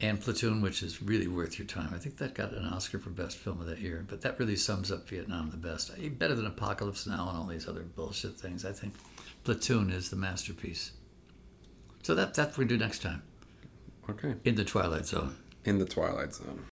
And 0.03 0.19
Platoon, 0.19 0.61
which 0.61 0.83
is 0.83 1.01
really 1.01 1.29
worth 1.29 1.57
your 1.57 1.65
time. 1.65 1.93
I 1.95 1.97
think 1.97 2.17
that 2.17 2.33
got 2.33 2.51
an 2.51 2.65
Oscar 2.65 2.99
for 2.99 3.09
best 3.09 3.37
film 3.37 3.61
of 3.61 3.67
that 3.67 3.79
year. 3.79 4.03
But 4.05 4.19
that 4.23 4.37
really 4.37 4.57
sums 4.57 4.91
up 4.91 5.07
Vietnam 5.07 5.49
the 5.49 5.55
best. 5.55 5.91
Eh, 5.97 6.09
Better 6.09 6.35
than 6.35 6.45
Apocalypse 6.45 7.07
Now 7.07 7.29
and 7.29 7.37
all 7.37 7.45
these 7.45 7.69
other 7.69 7.83
bullshit 7.83 8.33
things. 8.37 8.65
I 8.65 8.73
think 8.73 8.95
Platoon 9.45 9.89
is 9.91 10.09
the 10.09 10.17
masterpiece. 10.17 10.91
So 12.01 12.13
that 12.15 12.33
that's 12.33 12.57
what 12.57 12.57
we 12.57 12.65
do 12.65 12.77
next 12.77 13.01
time 13.01 13.21
Okay. 14.09 14.35
in 14.43 14.55
the 14.55 14.65
Twilight 14.65 15.05
Zone. 15.05 15.37
In 15.63 15.79
the 15.79 15.85
Twilight 15.85 16.33
Zone. 16.33 16.65